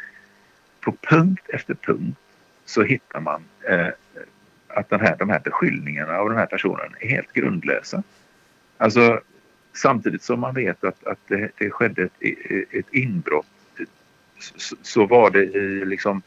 på 0.80 0.92
punkt 0.92 1.48
efter 1.48 1.74
punkt 1.74 2.18
så 2.64 2.82
hittar 2.82 3.20
man 3.20 3.44
eh, 3.68 3.88
att 4.68 4.90
den 4.90 5.00
här, 5.00 5.16
de 5.16 5.30
här 5.30 5.40
beskyllningarna 5.40 6.16
av 6.16 6.28
den 6.28 6.38
här 6.38 6.46
personen 6.46 6.94
är 7.00 7.08
helt 7.08 7.32
grundlösa. 7.32 8.02
Alltså 8.78 9.20
samtidigt 9.72 10.22
som 10.22 10.40
man 10.40 10.54
vet 10.54 10.84
att, 10.84 11.06
att 11.06 11.18
det, 11.26 11.50
det 11.58 11.70
skedde 11.70 12.02
ett, 12.02 12.12
ett 12.70 12.86
inbrott 12.92 13.46
så, 14.38 14.76
så 14.82 15.06
var 15.06 15.30
det 15.30 15.44
i 15.44 15.84
liksom 15.84 16.22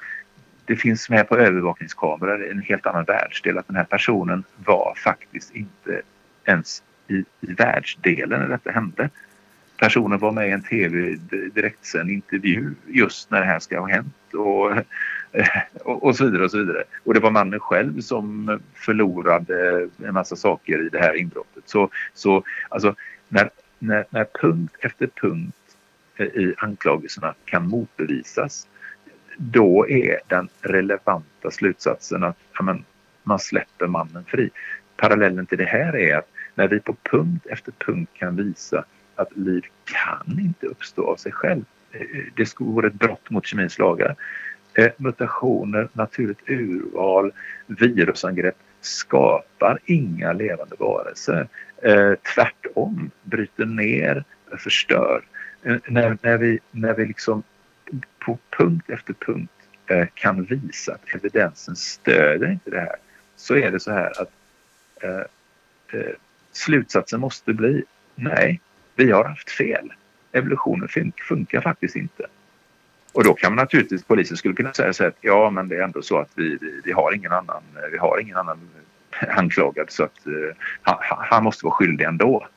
det 0.66 0.76
finns 0.76 1.10
med 1.10 1.30
på 1.30 1.38
övervakningskameror 1.38 2.46
i 2.46 2.52
en 2.52 2.62
helt 2.62 2.86
annan 2.86 3.04
världsdel 3.04 3.58
att 3.58 3.68
den 3.68 3.76
här 3.76 3.84
personen 3.84 4.44
var 4.66 4.94
faktiskt 5.04 5.56
inte 5.56 6.02
ens 6.46 6.84
i, 7.10 7.24
i 7.42 7.54
världsdelen 7.54 8.40
när 8.40 8.48
detta 8.48 8.72
hände. 8.72 9.10
Personen 9.78 10.20
var 10.20 10.32
med 10.32 10.50
i 10.50 10.52
en 10.52 10.64
tv 10.64 11.16
direktsänd 11.54 12.10
intervju 12.10 12.74
just 12.88 13.32
när 13.32 13.40
det 13.40 13.46
här 13.46 13.60
ska 13.60 13.80
ha 13.80 13.88
hänt 13.88 14.34
och, 14.34 14.72
och, 15.84 16.04
och, 16.04 16.16
så 16.16 16.26
vidare 16.26 16.44
och 16.44 16.52
så 16.52 16.58
vidare. 16.58 16.84
Och 17.04 17.14
det 17.14 17.20
var 17.20 17.32
mannen 17.32 17.60
själv 17.60 18.02
som 18.02 18.60
förlorade 18.74 19.90
en 20.06 20.14
massa 20.14 20.36
saker 20.36 20.86
i 20.86 20.90
det 20.90 21.00
här 21.00 21.16
inbrottet. 21.16 21.64
Så, 21.66 21.90
så 22.14 22.44
alltså 22.70 22.96
när, 23.28 23.50
när, 23.80 24.06
när 24.10 24.26
punkt 24.42 24.76
efter 24.80 25.08
punkt 25.22 25.56
i 26.20 26.54
anklagelserna 26.58 27.34
kan 27.46 27.68
motbevisas 27.68 28.68
då 29.38 29.90
är 29.90 30.20
den 30.28 30.50
relevanta 30.62 31.52
slutsatsen 31.52 32.24
att 32.24 32.38
ja, 32.60 32.78
man 33.24 33.40
släpper 33.40 33.88
mannen 33.88 34.24
fri. 34.28 34.50
Parallellen 34.98 35.46
till 35.46 35.58
det 35.58 35.66
här 35.66 35.96
är 35.96 36.18
att 36.18 36.30
när 36.56 36.68
vi 36.68 36.80
på 36.80 36.96
punkt 37.04 37.46
efter 37.46 37.72
punkt 37.72 38.12
kan 38.14 38.36
visa 38.36 38.86
att 39.16 39.38
liv 39.38 39.66
kan 39.84 40.40
inte 40.40 40.66
uppstå 40.66 41.12
av 41.12 41.16
sig 41.16 41.32
själv. 41.32 41.64
Eh, 41.92 42.02
eh, 42.02 42.26
det 42.36 42.60
vore 42.60 42.88
ett 42.88 42.94
brott 42.94 43.30
mot 43.30 43.46
kemins 43.46 43.80
lagar. 43.80 44.16
Eh, 44.74 44.92
mutationer, 44.98 45.90
naturligt 45.94 46.50
urval, 46.50 47.32
virusangrepp 47.68 48.58
skapar 48.82 49.80
inga 49.86 50.34
levande 50.34 50.76
varelser. 50.80 51.48
Tvärtom, 52.36 53.12
bryter 53.24 53.66
ner, 53.66 54.24
förstör. 54.58 55.22
När, 55.64 56.18
när, 56.22 56.38
vi, 56.38 56.60
när 56.72 56.94
vi 56.94 57.06
liksom 57.06 57.44
på 58.20 58.38
punkt 58.58 58.90
efter 58.90 59.14
punkt 59.14 59.52
kan 60.14 60.44
visa 60.44 60.94
att 60.94 61.16
evidensen 61.16 61.76
stöder 61.76 62.52
inte 62.52 62.70
det 62.70 62.80
här 62.80 62.96
så 63.40 63.56
är 63.56 63.72
det 63.72 63.80
så 63.80 63.92
här 63.92 64.22
att 64.22 64.32
eh, 65.02 65.22
slutsatsen 66.60 67.20
måste 67.20 67.54
bli 67.54 67.84
nej, 68.16 68.62
vi 68.96 69.12
har 69.12 69.24
haft 69.24 69.52
fel. 69.52 69.94
Evolutionen 70.32 70.88
fun 70.88 71.12
funkar 71.28 71.62
faktiskt 71.62 71.96
inte. 71.96 72.26
Och 73.14 73.24
då 73.24 73.34
kan 73.34 73.52
man 73.52 73.64
naturligtvis, 73.64 74.04
polisen 74.04 74.38
skulle 74.38 74.56
kunna 74.56 74.74
säga 74.74 74.94
så 74.94 75.06
att 75.06 75.18
ja 75.22 75.50
men 75.50 75.68
det 75.68 75.76
är 75.76 75.84
ändå 75.84 76.02
så 76.02 76.18
att 76.18 76.32
vi, 76.36 76.58
vi, 76.62 76.82
vi 76.84 76.92
har 76.92 77.14
ingen 77.14 77.32
annan, 77.32 77.64
vi 77.92 77.98
har 77.98 78.20
ingen 78.20 78.38
annan 78.38 78.60
anklagad 79.30 79.92
så 79.92 80.04
att 80.04 80.28
uh, 80.28 80.52
han, 80.82 80.98
han, 81.02 81.44
måste 81.44 81.66
vara 81.66 81.76
skyldig 81.76 82.06
ändå. 82.06 82.48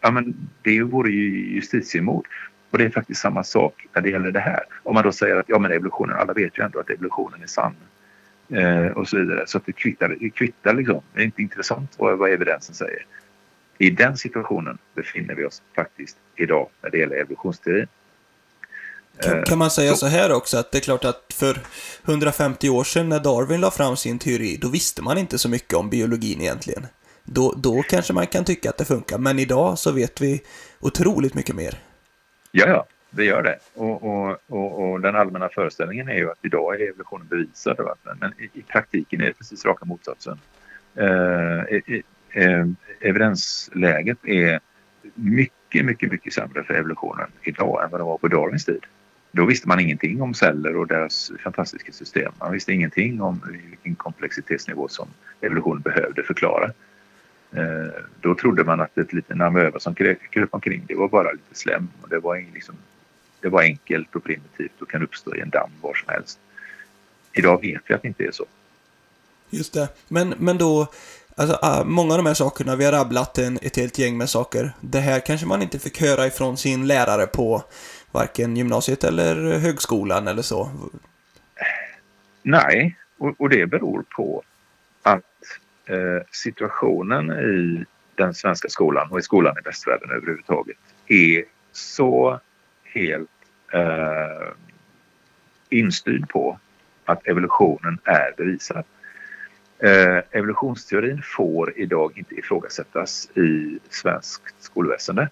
Ja 0.00 0.10
men 0.10 0.48
det 0.62 0.82
vore 0.82 1.10
ju 1.10 1.54
justitiemord. 1.54 2.26
Och 2.70 2.78
det 2.78 2.84
är 2.84 2.90
faktiskt 2.90 3.20
samma 3.20 3.44
sak 3.44 3.86
när 3.94 4.02
det 4.02 4.10
gäller 4.10 4.30
det 4.30 4.40
här. 4.40 4.62
Om 4.82 4.94
man 4.94 5.04
då 5.04 5.12
säger 5.12 5.36
att 5.36 5.48
ja 5.48 5.58
men 5.58 5.72
evolutionen, 5.72 6.16
alla 6.16 6.32
vet 6.32 6.58
ju 6.58 6.64
ändå 6.64 6.80
att 6.80 6.90
evolutionen 6.90 7.42
är 7.42 7.46
sann. 7.46 7.74
Eh, 8.48 8.86
och 8.86 9.08
så 9.08 9.18
vidare. 9.18 9.44
Så 9.46 9.58
att 9.58 9.66
det 9.66 9.72
kvittar, 9.72 10.16
det 10.20 10.30
kvittar 10.30 10.74
liksom. 10.74 11.02
Det 11.14 11.20
är 11.20 11.24
inte 11.24 11.42
intressant 11.42 11.94
vad, 11.96 12.18
vad 12.18 12.30
evidensen 12.30 12.74
säger. 12.74 13.06
I 13.78 13.90
den 13.90 14.16
situationen 14.16 14.78
befinner 14.94 15.34
vi 15.34 15.44
oss 15.44 15.62
faktiskt 15.74 16.16
idag 16.36 16.68
när 16.82 16.90
det 16.90 16.98
gäller 16.98 17.16
evolutionsteorin. 17.16 17.86
Kan, 19.22 19.42
kan 19.42 19.58
man 19.58 19.70
säga 19.70 19.90
så. 19.90 19.96
så 19.96 20.06
här 20.06 20.32
också, 20.32 20.58
att 20.58 20.72
det 20.72 20.78
är 20.78 20.82
klart 20.82 21.04
att 21.04 21.32
för 21.34 21.58
150 22.04 22.68
år 22.68 22.84
sedan 22.84 23.08
när 23.08 23.20
Darwin 23.20 23.60
la 23.60 23.70
fram 23.70 23.96
sin 23.96 24.18
teori, 24.18 24.58
då 24.62 24.68
visste 24.68 25.02
man 25.02 25.18
inte 25.18 25.38
så 25.38 25.48
mycket 25.48 25.74
om 25.74 25.90
biologin 25.90 26.40
egentligen. 26.40 26.86
Då, 27.24 27.54
då 27.56 27.82
kanske 27.82 28.12
man 28.12 28.26
kan 28.26 28.44
tycka 28.44 28.70
att 28.70 28.78
det 28.78 28.84
funkar, 28.84 29.18
men 29.18 29.38
idag 29.38 29.78
så 29.78 29.92
vet 29.92 30.20
vi 30.20 30.42
otroligt 30.80 31.34
mycket 31.34 31.56
mer. 31.56 31.78
Ja, 32.50 32.66
ja, 32.66 32.86
det 33.10 33.24
gör 33.24 33.42
det. 33.42 33.58
Och, 33.74 34.02
och, 34.02 34.36
och, 34.46 34.90
och, 34.90 35.00
den 35.00 35.16
allmänna 35.16 35.48
föreställningen 35.48 36.08
är 36.08 36.16
ju 36.16 36.30
att 36.30 36.44
idag 36.44 36.80
är 36.80 36.88
evolutionen 36.88 37.26
bevisad. 37.26 37.96
Men 38.20 38.32
i, 38.38 38.50
i 38.58 38.62
praktiken 38.62 39.20
är 39.20 39.26
det 39.26 39.32
precis 39.32 39.64
raka 39.64 39.84
motsatsen. 39.84 40.38
Eh, 40.94 41.60
eh, 42.30 42.66
evidensläget 43.00 44.18
är 44.24 44.60
mycket, 45.14 45.84
mycket, 45.84 46.12
mycket 46.12 46.32
sämre 46.32 46.64
för 46.64 46.74
evolutionen 46.74 47.28
idag 47.42 47.84
än 47.84 47.90
vad 47.90 48.00
det 48.00 48.04
var 48.04 48.18
på 48.18 48.28
Darwins 48.28 48.64
tid. 48.64 48.86
Då 49.32 49.44
visste 49.44 49.68
man 49.68 49.80
ingenting 49.80 50.22
om 50.22 50.34
celler 50.34 50.76
och 50.76 50.86
deras 50.86 51.32
fantastiska 51.44 51.92
system. 51.92 52.32
Man 52.38 52.52
visste 52.52 52.72
ingenting 52.72 53.20
om 53.20 53.40
vilken 53.70 53.94
komplexitetsnivå 53.94 54.88
som 54.88 55.08
evolutionen 55.40 55.82
behövde 55.82 56.22
förklara. 56.22 56.70
Eh, 57.52 58.02
då 58.20 58.34
trodde 58.34 58.64
man 58.64 58.80
att 58.80 58.98
ett 58.98 59.12
litet 59.12 59.40
amöba 59.40 59.78
som 59.78 59.94
kröp 59.94 60.54
omkring 60.54 60.84
det 60.88 60.94
var 60.94 61.08
bara 61.08 61.32
lite 61.32 61.54
slem 61.54 61.88
och 62.02 62.08
det 62.08 62.18
var, 62.18 62.44
liksom, 62.54 62.74
det 63.46 63.50
var 63.50 63.62
enkelt 63.62 64.16
och 64.16 64.24
primitivt 64.24 64.82
och 64.82 64.90
kan 64.90 65.02
uppstå 65.02 65.36
i 65.36 65.40
en 65.40 65.50
damm 65.50 65.70
var 65.80 65.94
som 65.94 66.08
helst. 66.08 66.38
Idag 67.32 67.60
vet 67.60 67.82
vi 67.86 67.94
att 67.94 68.02
det 68.02 68.08
inte 68.08 68.24
är 68.24 68.30
så. 68.30 68.44
Just 69.50 69.74
det. 69.74 69.88
Men, 70.08 70.34
men 70.38 70.58
då, 70.58 70.86
alltså, 71.36 71.58
ah, 71.62 71.84
många 71.84 72.12
av 72.12 72.18
de 72.18 72.26
här 72.26 72.34
sakerna, 72.34 72.76
vi 72.76 72.84
har 72.84 72.92
rabblat 72.92 73.38
en, 73.38 73.58
ett 73.62 73.76
helt 73.76 73.98
gäng 73.98 74.18
med 74.18 74.28
saker. 74.28 74.72
Det 74.80 74.98
här 74.98 75.20
kanske 75.20 75.46
man 75.46 75.62
inte 75.62 75.78
fick 75.78 76.00
höra 76.00 76.26
ifrån 76.26 76.56
sin 76.56 76.86
lärare 76.86 77.26
på 77.26 77.62
varken 78.12 78.56
gymnasiet 78.56 79.04
eller 79.04 79.58
högskolan 79.58 80.28
eller 80.28 80.42
så? 80.42 80.70
Nej, 82.42 82.96
och, 83.18 83.34
och 83.40 83.48
det 83.48 83.66
beror 83.66 84.04
på 84.16 84.42
att 85.02 85.22
eh, 85.86 86.26
situationen 86.32 87.30
i 87.30 87.84
den 88.14 88.34
svenska 88.34 88.68
skolan 88.68 89.10
och 89.10 89.18
i 89.18 89.22
skolan 89.22 89.56
i 89.58 89.68
västvärlden 89.68 90.10
överhuvudtaget 90.10 90.76
är 91.06 91.44
så 91.72 92.40
helt 92.96 93.30
eh, 93.76 94.48
instyrd 95.68 96.28
på 96.28 96.58
att 97.04 97.26
evolutionen 97.26 97.98
är 98.04 98.34
bevisad. 98.36 98.84
Eh, 99.78 100.18
evolutionsteorin 100.30 101.22
får 101.22 101.78
idag 101.78 102.12
inte 102.14 102.34
ifrågasättas 102.34 103.30
i 103.36 103.78
svenskt 103.90 104.54
skolväsende. 104.58 105.28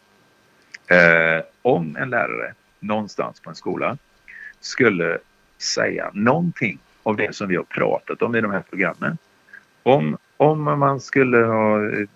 Eh, 0.86 1.44
om 1.62 1.96
en 1.96 2.10
lärare 2.10 2.54
någonstans 2.80 3.40
på 3.40 3.50
en 3.50 3.56
skola 3.56 3.98
skulle 4.60 5.18
säga 5.58 6.10
någonting 6.12 6.78
av 7.02 7.16
det 7.16 7.36
som 7.36 7.48
vi 7.48 7.56
har 7.56 7.64
pratat 7.64 8.22
om 8.22 8.36
i 8.36 8.40
de 8.40 8.50
här 8.50 8.62
programmen. 8.70 9.18
Om, 9.82 10.16
om 10.36 10.62
man 10.62 11.00
skulle 11.00 11.38
ha 11.38 11.90
eh, 11.90 12.06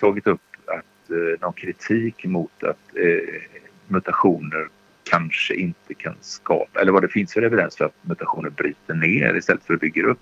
tagit 0.00 0.26
upp 0.26 0.40
att 0.66 1.10
eh, 1.10 1.40
någon 1.40 1.52
kritik 1.52 2.24
mot 2.24 2.62
att 2.62 2.96
eh, 2.96 3.42
mutationer 3.88 4.68
kanske 5.10 5.54
inte 5.54 5.94
kan 5.94 6.14
skapa, 6.20 6.80
eller 6.80 6.92
vad 6.92 7.02
det 7.02 7.08
finns 7.08 7.32
för 7.32 7.42
evidens 7.42 7.76
för 7.76 7.84
att 7.84 7.94
mutationer 8.02 8.50
bryter 8.50 8.94
ner 8.94 9.36
istället 9.36 9.64
för 9.64 9.74
att 9.74 9.80
bygga 9.80 10.06
upp. 10.06 10.20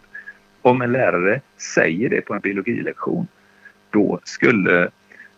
Om 0.62 0.82
en 0.82 0.92
lärare 0.92 1.40
säger 1.74 2.10
det 2.10 2.20
på 2.20 2.34
en 2.34 2.40
biologilektion, 2.40 3.26
då 3.90 4.20
skulle 4.24 4.82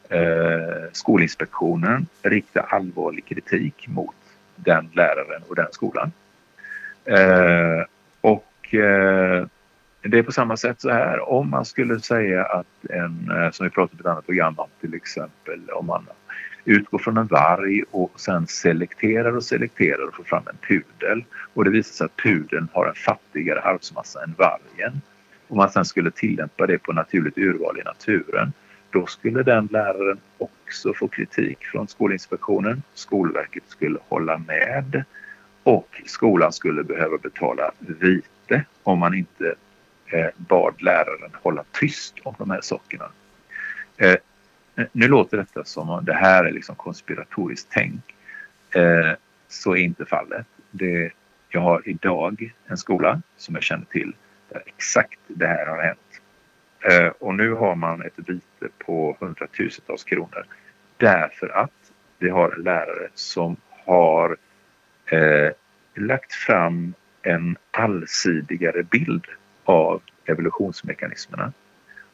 eh, 0.08 0.90
Skolinspektionen 0.92 2.06
rikta 2.22 2.60
allvarlig 2.60 3.24
kritik 3.24 3.88
mot 3.88 4.14
den 4.56 4.88
läraren 4.92 5.42
och 5.48 5.56
den 5.56 5.68
skolan. 5.70 6.12
Eh, 7.04 7.84
och 8.20 8.74
eh, 8.74 9.46
det 10.02 10.18
är 10.18 10.22
på 10.22 10.32
samma 10.32 10.56
sätt 10.56 10.80
så 10.80 10.90
här 10.90 11.28
om 11.28 11.50
man 11.50 11.64
skulle 11.64 12.00
säga 12.00 12.44
att 12.44 12.90
en, 12.90 13.30
eh, 13.30 13.50
som 13.50 13.64
vi 13.64 13.70
pratade 13.70 13.92
om 13.92 13.98
i 13.98 14.00
ett 14.00 14.06
annat 14.06 14.26
program 14.26 14.56
till 14.80 14.94
exempel 14.94 15.70
om 15.70 15.86
man 15.86 16.06
utgår 16.66 16.98
från 16.98 17.16
en 17.16 17.26
varg 17.26 17.82
och 17.90 18.20
sen 18.20 18.46
selekterar 18.46 19.36
och 19.36 19.44
selekterar 19.44 20.08
och 20.08 20.14
får 20.14 20.24
fram 20.24 20.42
en 20.46 20.58
pudel 20.68 21.24
och 21.54 21.64
det 21.64 21.70
visar 21.70 21.92
sig 21.92 22.04
att 22.04 22.16
pudeln 22.16 22.68
har 22.72 22.86
en 22.86 22.94
fattigare 22.94 23.60
arvsmassa 23.60 24.22
än 24.22 24.34
vargen 24.38 25.00
Om 25.48 25.56
man 25.56 25.70
sen 25.70 25.84
skulle 25.84 26.10
tillämpa 26.10 26.66
det 26.66 26.78
på 26.78 26.92
naturligt 26.92 27.38
urval 27.38 27.78
i 27.78 27.82
naturen 27.82 28.52
då 28.90 29.06
skulle 29.06 29.42
den 29.42 29.68
läraren 29.72 30.18
också 30.38 30.94
få 30.94 31.08
kritik 31.08 31.64
från 31.64 31.88
Skolinspektionen. 31.88 32.82
Skolverket 32.94 33.62
skulle 33.66 33.98
hålla 34.08 34.38
med 34.38 35.04
och 35.62 36.02
skolan 36.06 36.52
skulle 36.52 36.84
behöva 36.84 37.18
betala 37.18 37.70
vite 37.78 38.64
om 38.82 38.98
man 38.98 39.14
inte 39.14 39.54
eh, 40.06 40.28
bad 40.36 40.82
läraren 40.82 41.30
hålla 41.42 41.64
tyst 41.72 42.14
om 42.22 42.34
de 42.38 42.50
här 42.50 42.60
sakerna. 42.60 43.08
Eh, 43.96 44.16
Eh, 44.76 44.86
nu 44.92 45.08
låter 45.08 45.36
detta 45.36 45.64
som 45.64 45.90
att 45.90 46.06
det 46.06 46.14
här 46.14 46.44
är 46.44 46.52
liksom 46.52 46.76
konspiratoriskt 46.76 47.68
tänk. 47.70 48.14
Eh, 48.70 49.12
så 49.48 49.72
är 49.72 49.80
inte 49.80 50.04
fallet. 50.04 50.46
Det, 50.70 51.12
jag 51.48 51.60
har 51.60 51.82
idag 51.88 52.54
en 52.66 52.76
skola 52.76 53.22
som 53.36 53.54
jag 53.54 53.64
känner 53.64 53.84
till 53.84 54.14
där 54.48 54.62
exakt 54.66 55.20
det 55.26 55.46
här 55.46 55.66
har 55.66 55.82
hänt. 55.82 56.20
Eh, 56.80 57.12
och 57.18 57.34
nu 57.34 57.52
har 57.52 57.74
man 57.74 58.02
ett 58.02 58.12
vite 58.16 58.68
på 58.78 59.16
hundratusentals 59.20 60.04
kronor 60.04 60.46
därför 60.96 61.48
att 61.48 61.92
vi 62.18 62.28
har 62.28 62.52
en 62.52 62.62
lärare 62.62 63.08
som 63.14 63.56
har 63.84 64.36
eh, 65.06 65.50
lagt 65.94 66.32
fram 66.32 66.94
en 67.22 67.56
allsidigare 67.70 68.82
bild 68.82 69.24
av 69.64 70.02
evolutionsmekanismerna 70.24 71.52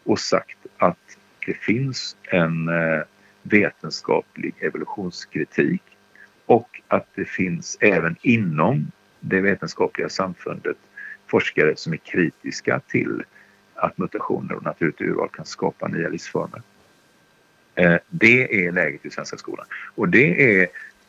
och 0.04 0.18
sagt 0.18 0.58
att 0.76 1.18
det 1.46 1.54
finns 1.54 2.16
en 2.22 2.68
eh, 2.68 3.02
vetenskaplig 3.42 4.54
evolutionskritik 4.60 5.82
och 6.46 6.80
att 6.88 7.06
det 7.14 7.24
finns 7.24 7.78
även 7.80 8.16
inom 8.22 8.92
det 9.20 9.40
vetenskapliga 9.40 10.08
samfundet 10.08 10.76
forskare 11.26 11.76
som 11.76 11.92
är 11.92 11.96
kritiska 11.96 12.80
till 12.80 13.22
att 13.74 13.98
mutationer 13.98 14.54
och 14.54 14.62
naturligt 14.62 15.00
urval 15.00 15.28
kan 15.28 15.46
skapa 15.46 15.88
nya 15.88 16.08
livsformer. 16.08 16.62
Eh, 17.74 17.96
det 18.08 18.66
är 18.66 18.72
läget 18.72 19.06
i 19.06 19.10
svenska 19.10 19.36
skolan. 19.36 19.66
Och 19.94 20.08
det 20.08 20.60
är 20.60 20.68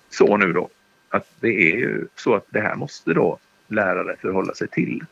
så 0.09 0.37
nu 0.37 0.53
då 0.53 0.69
att 1.09 1.27
det 1.39 1.71
är 1.71 1.75
ju 1.75 2.07
så 2.15 2.35
att 2.35 2.45
det 2.49 2.61
här 2.61 2.75
måste 2.75 3.13
då 3.13 3.39
lärare 3.67 4.15
förhålla 4.21 4.53
sig 4.53 4.67
till. 4.67 5.05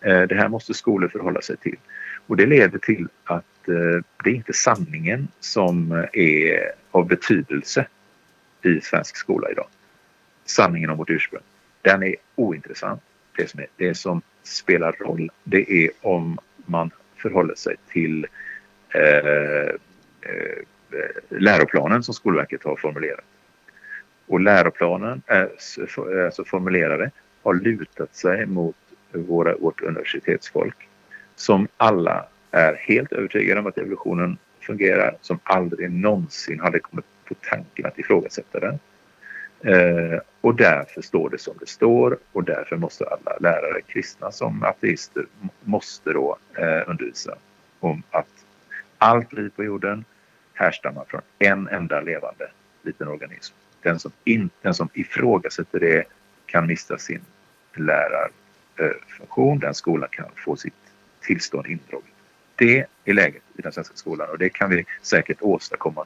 Eh, 0.00 0.22
det 0.22 0.34
här 0.34 0.48
måste 0.48 0.74
skolor 0.74 1.08
förhålla 1.08 1.40
sig 1.40 1.56
till. 1.56 1.76
Och 2.26 2.36
det 2.36 2.46
leder 2.46 2.78
till 2.78 3.08
att 3.24 3.44
Eh, 3.68 4.02
det 4.24 4.30
är 4.30 4.34
inte 4.34 4.52
sanningen 4.52 5.28
som 5.40 5.92
eh, 5.92 6.04
är 6.12 6.72
av 6.90 7.06
betydelse 7.06 7.86
i 8.62 8.80
svensk 8.80 9.16
skola 9.16 9.50
idag. 9.50 9.66
Sanningen 10.44 10.90
om 10.90 10.98
vårt 10.98 11.10
ursprung. 11.10 11.42
Den 11.82 12.02
är 12.02 12.16
ointressant. 12.34 13.02
Det 13.36 13.50
som, 13.50 13.60
är, 13.60 13.66
det 13.76 13.94
som 13.94 14.22
spelar 14.42 14.92
roll 14.92 15.30
det 15.44 15.84
är 15.84 15.90
om 16.00 16.38
man 16.66 16.90
förhåller 17.16 17.54
sig 17.54 17.76
till 17.88 18.26
eh, 18.88 19.68
eh, 20.20 20.62
läroplanen 21.28 22.02
som 22.02 22.14
Skolverket 22.14 22.64
har 22.64 22.76
formulerat. 22.76 23.24
Och 24.26 24.40
läroplanen, 24.40 25.22
eh, 25.26 25.42
alltså 26.24 26.44
formulerade, 26.44 27.10
har 27.42 27.54
lutat 27.54 28.16
sig 28.16 28.46
mot 28.46 28.76
våra, 29.12 29.56
vårt 29.56 29.80
universitetsfolk 29.80 30.88
som 31.36 31.68
alla 31.76 32.26
är 32.54 32.74
helt 32.74 33.12
övertygade 33.12 33.60
om 33.60 33.66
att 33.66 33.78
evolutionen 33.78 34.38
fungerar, 34.60 35.16
som 35.20 35.38
aldrig 35.42 35.90
någonsin 35.90 36.60
hade 36.60 36.78
kommit 36.78 37.04
på 37.24 37.34
tanken 37.34 37.86
att 37.86 37.98
ifrågasätta 37.98 38.60
den. 38.60 38.78
Eh, 39.64 40.20
och 40.40 40.54
därför 40.54 41.02
står 41.02 41.30
det 41.30 41.38
som 41.38 41.54
det 41.60 41.68
står 41.68 42.18
och 42.32 42.44
därför 42.44 42.76
måste 42.76 43.04
alla 43.04 43.36
lärare, 43.40 43.80
kristna 43.80 44.32
som 44.32 44.62
ateister, 44.62 45.26
måste 45.64 46.12
då 46.12 46.36
eh, 46.54 46.90
undervisa 46.90 47.34
om 47.80 48.02
att 48.10 48.44
allt 48.98 49.32
liv 49.32 49.52
på 49.56 49.64
jorden 49.64 50.04
härstammar 50.52 51.04
från 51.08 51.20
en 51.38 51.68
enda 51.68 52.00
levande 52.00 52.50
liten 52.82 53.08
organism. 53.08 53.54
Den 53.82 53.98
som, 53.98 54.12
in, 54.24 54.50
den 54.62 54.74
som 54.74 54.88
ifrågasätter 54.94 55.80
det 55.80 56.04
kan 56.46 56.66
mista 56.66 56.98
sin 56.98 57.20
lärarfunktion. 57.74 59.58
Den 59.58 59.74
skolan 59.74 60.08
kan 60.12 60.26
få 60.36 60.56
sitt 60.56 60.74
tillstånd 61.20 61.66
indraget. 61.66 62.13
Det 62.56 62.86
är 63.04 63.14
läget 63.14 63.42
i 63.58 63.62
den 63.62 63.72
svenska 63.72 63.96
skolan 63.96 64.28
och 64.30 64.38
det 64.38 64.48
kan 64.48 64.70
vi 64.70 64.84
säkert 65.02 65.38
åstadkomma 65.40 66.04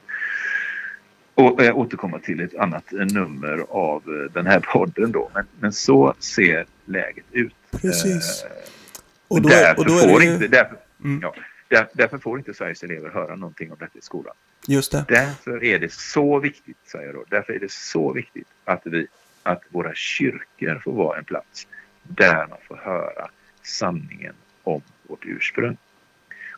och 1.39 1.63
eh, 1.63 1.77
återkomma 1.77 2.19
till 2.19 2.39
ett 2.39 2.55
annat 2.55 2.91
nummer 2.91 3.65
av 3.69 4.03
eh, 4.07 4.31
den 4.33 4.47
här 4.47 4.59
podden 4.59 5.11
då. 5.11 5.31
Men, 5.33 5.45
men 5.59 5.73
så 5.73 6.13
ser 6.19 6.65
läget 6.85 7.25
ut. 7.31 7.55
Precis. 7.71 8.43
Eh, 8.43 8.51
och 9.27 9.41
då, 9.41 9.49
därför, 9.49 9.79
och 9.79 9.85
då 9.85 9.97
får 9.97 10.23
ju... 10.23 10.33
inte, 10.33 10.47
därför, 10.47 10.77
mm. 11.03 11.19
ja, 11.21 11.35
där, 11.67 11.87
därför 11.93 12.17
får 12.17 12.37
inte 12.37 12.53
Sveriges 12.53 12.83
elever 12.83 13.09
höra 13.09 13.35
någonting 13.35 13.71
om 13.71 13.77
detta 13.79 13.97
i 13.97 14.01
skolan. 14.01 14.35
Just 14.67 14.91
det. 14.91 15.05
Därför 15.07 15.63
är 15.63 15.79
det 15.79 15.93
så 15.93 16.39
viktigt, 16.39 16.77
säger 16.91 17.05
jag 17.05 17.15
då, 17.15 17.25
därför 17.29 17.53
är 17.53 17.59
det 17.59 17.71
så 17.71 18.13
viktigt 18.13 18.47
att, 18.65 18.81
vi, 18.83 19.07
att 19.43 19.61
våra 19.69 19.93
kyrkor 19.93 20.81
får 20.83 20.93
vara 20.93 21.17
en 21.17 21.25
plats 21.25 21.67
där 22.03 22.47
man 22.47 22.57
får 22.67 22.77
höra 22.77 23.29
sanningen 23.63 24.33
om 24.63 24.81
vårt 25.07 25.25
ursprung. 25.25 25.77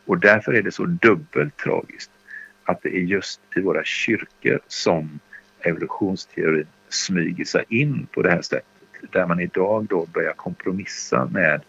Och 0.04 0.18
därför 0.18 0.52
är 0.52 0.62
det 0.62 0.72
så 0.72 0.84
dubbelt 0.84 1.56
tragiskt 1.56 2.10
att 2.64 2.82
det 2.82 2.96
är 2.96 3.00
just 3.00 3.40
i 3.56 3.60
våra 3.60 3.84
kyrkor 3.84 4.60
som 4.68 5.20
evolutionsteorin 5.60 6.66
smyger 6.88 7.44
sig 7.44 7.64
in 7.68 8.06
på 8.12 8.22
det 8.22 8.30
här 8.30 8.42
sättet. 8.42 8.66
Där 9.10 9.26
man 9.26 9.40
idag 9.40 9.86
då 9.90 10.06
börjar 10.06 10.32
kompromissa 10.32 11.28
med 11.32 11.60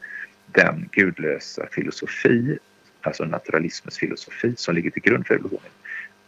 den 0.51 0.89
gudlösa 0.91 1.67
filosofi, 1.71 2.57
alltså 3.01 3.25
naturalismens 3.25 3.97
filosofi 3.97 4.53
som 4.57 4.75
ligger 4.75 4.89
till 4.89 5.01
grund 5.01 5.27
för 5.27 5.35
evolutionen. 5.35 5.71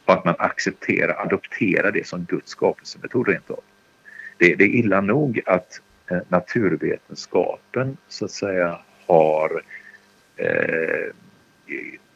Och 0.05 0.13
att 0.13 0.25
man 0.25 0.35
accepterar, 0.39 1.21
adopterar 1.21 1.91
det 1.91 2.07
som 2.07 2.23
Guds 2.23 2.51
skapelsemetod 2.51 3.27
rent 3.27 3.51
av. 3.51 3.59
Det, 4.37 4.55
det 4.55 4.63
är 4.63 4.67
illa 4.67 5.01
nog 5.01 5.41
att 5.45 5.81
eh, 6.11 6.17
naturvetenskapen 6.27 7.97
så 8.07 8.25
att 8.25 8.31
säga 8.31 8.79
har 9.07 9.61
eh, 10.35 11.13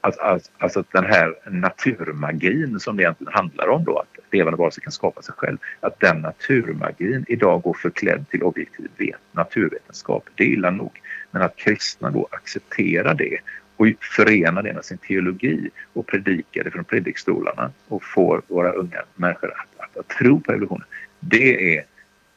Alltså, 0.01 0.21
alltså, 0.21 0.51
alltså 0.57 0.83
den 0.91 1.05
här 1.05 1.35
naturmagin 1.49 2.79
som 2.79 2.97
det 2.97 3.03
egentligen 3.03 3.33
handlar 3.33 3.67
om 3.67 3.83
då, 3.83 3.99
att 3.99 4.33
levande 4.33 4.57
varelser 4.57 4.81
kan 4.81 4.91
skapa 4.91 5.21
sig 5.21 5.33
själv. 5.37 5.57
Att 5.79 5.99
den 5.99 6.21
naturmagin 6.21 7.25
idag 7.27 7.61
går 7.61 7.73
förklädd 7.73 8.25
till 8.29 8.43
objektiv 8.43 8.87
vet, 8.97 9.19
naturvetenskap, 9.31 10.29
det 10.35 10.43
är 10.43 10.47
illa 10.47 10.71
nog. 10.71 11.01
Men 11.31 11.41
att 11.41 11.55
kristna 11.55 12.09
då 12.09 12.27
accepterar 12.31 13.13
det 13.13 13.39
och 13.75 13.87
förenar 13.99 14.63
det 14.63 14.73
med 14.73 14.85
sin 14.85 14.97
teologi 14.97 15.69
och 15.93 16.07
predikar 16.07 16.63
det 16.63 16.71
från 16.71 16.83
predikstolarna 16.83 17.71
och 17.87 18.03
får 18.03 18.41
våra 18.47 18.71
unga 18.71 19.03
människor 19.15 19.51
att, 19.51 19.85
att, 19.85 19.97
att 19.97 20.07
tro 20.07 20.39
på 20.39 20.51
evolutionen. 20.51 20.87
Det 21.19 21.77
är 21.77 21.85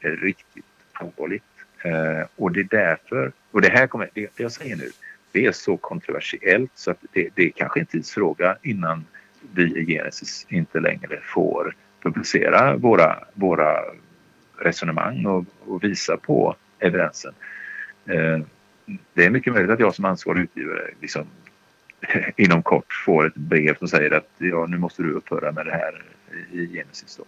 eh, 0.01 0.11
riktigt 0.11 0.65
allvarligt. 0.93 1.43
Eh, 1.85 2.27
och 2.37 2.53
det 2.53 2.61
är 2.61 2.69
därför, 2.71 3.33
och 3.51 3.63
det 3.63 3.69
här 3.69 3.87
kommer, 3.87 4.11
det, 4.15 4.21
det 4.37 4.43
jag 4.43 4.53
säger 4.53 4.77
nu, 4.77 4.91
det 5.33 5.47
är 5.47 5.53
så 5.53 5.77
kontroversiellt 5.77 6.71
så 6.75 6.91
att 6.91 7.05
det, 7.13 7.29
det 7.35 7.43
är 7.43 7.51
kanske 7.51 7.81
en 7.81 7.87
tidsfråga 7.87 8.57
innan 8.63 9.05
vi 9.55 9.63
i 9.63 9.87
Genesis 9.87 10.47
inte 10.49 10.81
längre 10.81 11.21
får 11.23 11.77
publicera 12.03 12.77
våra, 12.77 13.25
våra 13.35 13.77
resonemang 14.59 15.27
och, 15.27 15.45
och 15.67 15.85
visa 15.85 16.17
på 16.17 16.57
evidensen. 16.79 17.35
Eh, 18.07 18.41
det 19.15 19.25
är 19.25 19.31
mycket 19.31 19.53
möjligt 19.53 19.71
att 19.71 19.81
jag 19.81 19.95
som 19.95 20.05
ansvarig 20.05 20.43
utgivare 20.43 20.91
liksom, 21.01 21.27
inom 22.37 22.63
kort 22.63 22.93
får 23.05 23.27
ett 23.27 23.35
brev 23.35 23.79
som 23.79 23.89
säger 23.89 24.11
att 24.11 24.31
ja, 24.39 24.67
nu 24.67 24.79
måste 24.79 25.03
du 25.03 25.13
upphöra 25.13 25.53
med 25.53 25.67
det 25.67 25.73
här 25.73 26.05
i 26.53 26.67
Genesis. 26.67 27.17
Då. 27.17 27.25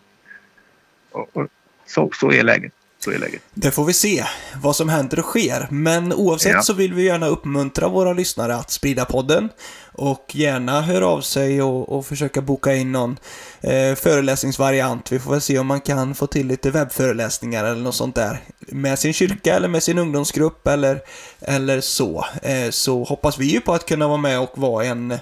Och, 1.10 1.36
och 1.36 1.48
så, 1.84 2.10
så 2.12 2.32
är 2.32 2.42
läget. 2.42 2.72
Så 3.04 3.10
är 3.10 3.18
läget. 3.18 3.42
Det 3.54 3.70
får 3.70 3.84
vi 3.84 3.92
se 3.92 4.24
vad 4.62 4.76
som 4.76 4.88
händer 4.88 5.18
och 5.18 5.24
sker. 5.24 5.66
Men 5.70 6.12
oavsett 6.12 6.52
ja. 6.52 6.62
så 6.62 6.72
vill 6.72 6.94
vi 6.94 7.04
gärna 7.04 7.26
uppmuntra 7.26 7.88
våra 7.88 8.12
lyssnare 8.12 8.54
att 8.54 8.70
sprida 8.70 9.04
podden. 9.04 9.48
Och 9.92 10.26
gärna 10.32 10.80
höra 10.80 11.06
av 11.06 11.20
sig 11.20 11.62
och, 11.62 11.96
och 11.96 12.06
försöka 12.06 12.40
boka 12.40 12.74
in 12.74 12.92
någon 12.92 13.16
eh, 13.60 13.94
föreläsningsvariant. 13.94 15.12
Vi 15.12 15.18
får 15.18 15.30
väl 15.30 15.40
se 15.40 15.58
om 15.58 15.66
man 15.66 15.80
kan 15.80 16.14
få 16.14 16.26
till 16.26 16.46
lite 16.46 16.70
webbföreläsningar 16.70 17.64
eller 17.64 17.82
något 17.82 17.94
sånt 17.94 18.14
där. 18.14 18.38
Med 18.58 18.98
sin 18.98 19.12
kyrka 19.12 19.54
eller 19.54 19.68
med 19.68 19.82
sin 19.82 19.98
ungdomsgrupp 19.98 20.66
eller, 20.66 21.00
eller 21.40 21.80
så. 21.80 22.26
Eh, 22.42 22.70
så 22.70 23.04
hoppas 23.04 23.38
vi 23.38 23.44
ju 23.46 23.60
på 23.60 23.72
att 23.72 23.86
kunna 23.86 24.08
vara 24.08 24.18
med 24.18 24.40
och 24.40 24.58
vara 24.58 24.84
en, 24.84 25.18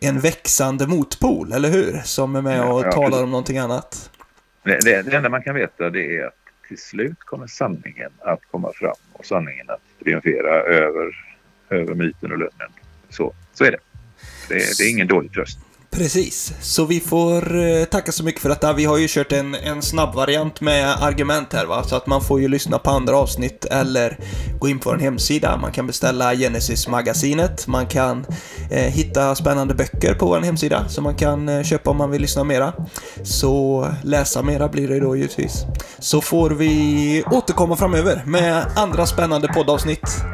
en 0.00 0.20
växande 0.20 0.86
motpol, 0.86 1.52
eller 1.52 1.68
hur? 1.68 2.00
Som 2.04 2.36
är 2.36 2.42
med 2.42 2.70
och 2.70 2.80
ja, 2.80 2.86
ja, 2.86 2.92
talar 2.92 3.22
om 3.22 3.30
någonting 3.30 3.58
annat. 3.58 4.10
Det, 4.64 4.78
det, 4.84 5.02
det 5.02 5.16
enda 5.16 5.28
man 5.28 5.42
kan 5.42 5.54
veta 5.54 5.90
det 5.90 6.16
är 6.16 6.26
att 6.26 6.45
till 6.68 6.78
slut 6.78 7.18
kommer 7.18 7.46
sanningen 7.46 8.10
att 8.18 8.40
komma 8.50 8.72
fram 8.72 8.96
och 9.12 9.26
sanningen 9.26 9.70
att 9.70 10.04
triumfera 10.04 10.62
över, 10.62 11.36
över 11.70 11.94
myten 11.94 12.32
och 12.32 12.38
lögnen. 12.38 12.70
Så, 13.08 13.34
så 13.52 13.64
är 13.64 13.70
det. 13.70 13.78
det. 14.48 14.54
Det 14.78 14.84
är 14.84 14.90
ingen 14.90 15.06
dålig 15.06 15.32
tröst. 15.32 15.58
Precis, 15.96 16.52
så 16.60 16.84
vi 16.84 17.00
får 17.00 17.56
eh, 17.56 17.84
tacka 17.84 18.12
så 18.12 18.24
mycket 18.24 18.42
för 18.42 18.48
detta. 18.48 18.72
Vi 18.72 18.84
har 18.84 18.98
ju 18.98 19.06
kört 19.08 19.32
en, 19.32 19.54
en 19.54 19.82
snabb 19.82 20.14
variant 20.14 20.60
med 20.60 21.02
argument 21.02 21.52
här 21.52 21.66
va, 21.66 21.82
så 21.82 21.96
att 21.96 22.06
man 22.06 22.20
får 22.20 22.40
ju 22.40 22.48
lyssna 22.48 22.78
på 22.78 22.90
andra 22.90 23.16
avsnitt 23.16 23.64
eller 23.64 24.18
gå 24.60 24.68
in 24.68 24.78
på 24.78 24.92
en 24.92 25.00
hemsida. 25.00 25.56
Man 25.56 25.72
kan 25.72 25.86
beställa 25.86 26.34
Genesis-magasinet, 26.34 27.66
man 27.66 27.86
kan 27.86 28.26
eh, 28.70 28.92
hitta 28.92 29.34
spännande 29.34 29.74
böcker 29.74 30.14
på 30.14 30.26
vår 30.26 30.40
hemsida 30.40 30.88
som 30.88 31.04
man 31.04 31.14
kan 31.14 31.48
eh, 31.48 31.62
köpa 31.62 31.90
om 31.90 31.96
man 31.96 32.10
vill 32.10 32.22
lyssna 32.22 32.44
mera. 32.44 32.72
Så 33.22 33.86
läsa 34.02 34.42
mera 34.42 34.68
blir 34.68 34.88
det 34.88 35.00
då 35.00 35.16
givetvis. 35.16 35.64
Så 35.98 36.20
får 36.20 36.50
vi 36.50 37.24
återkomma 37.30 37.76
framöver 37.76 38.22
med 38.26 38.66
andra 38.76 39.06
spännande 39.06 39.48
poddavsnitt. 39.48 40.24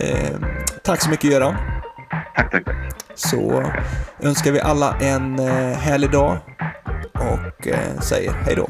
Eh, 0.00 0.36
tack 0.84 1.02
så 1.02 1.10
mycket 1.10 1.30
Göran. 1.30 1.54
Tack, 2.36 2.50
tack, 2.50 2.64
tack. 2.64 3.01
Så 3.14 3.62
önskar 4.20 4.52
vi 4.52 4.60
alla 4.60 4.96
en 5.00 5.38
eh, 5.38 5.76
härlig 5.76 6.10
dag 6.10 6.38
och 7.14 7.68
eh, 7.68 8.00
säger 8.00 8.32
hej 8.32 8.56
då. 8.56 8.68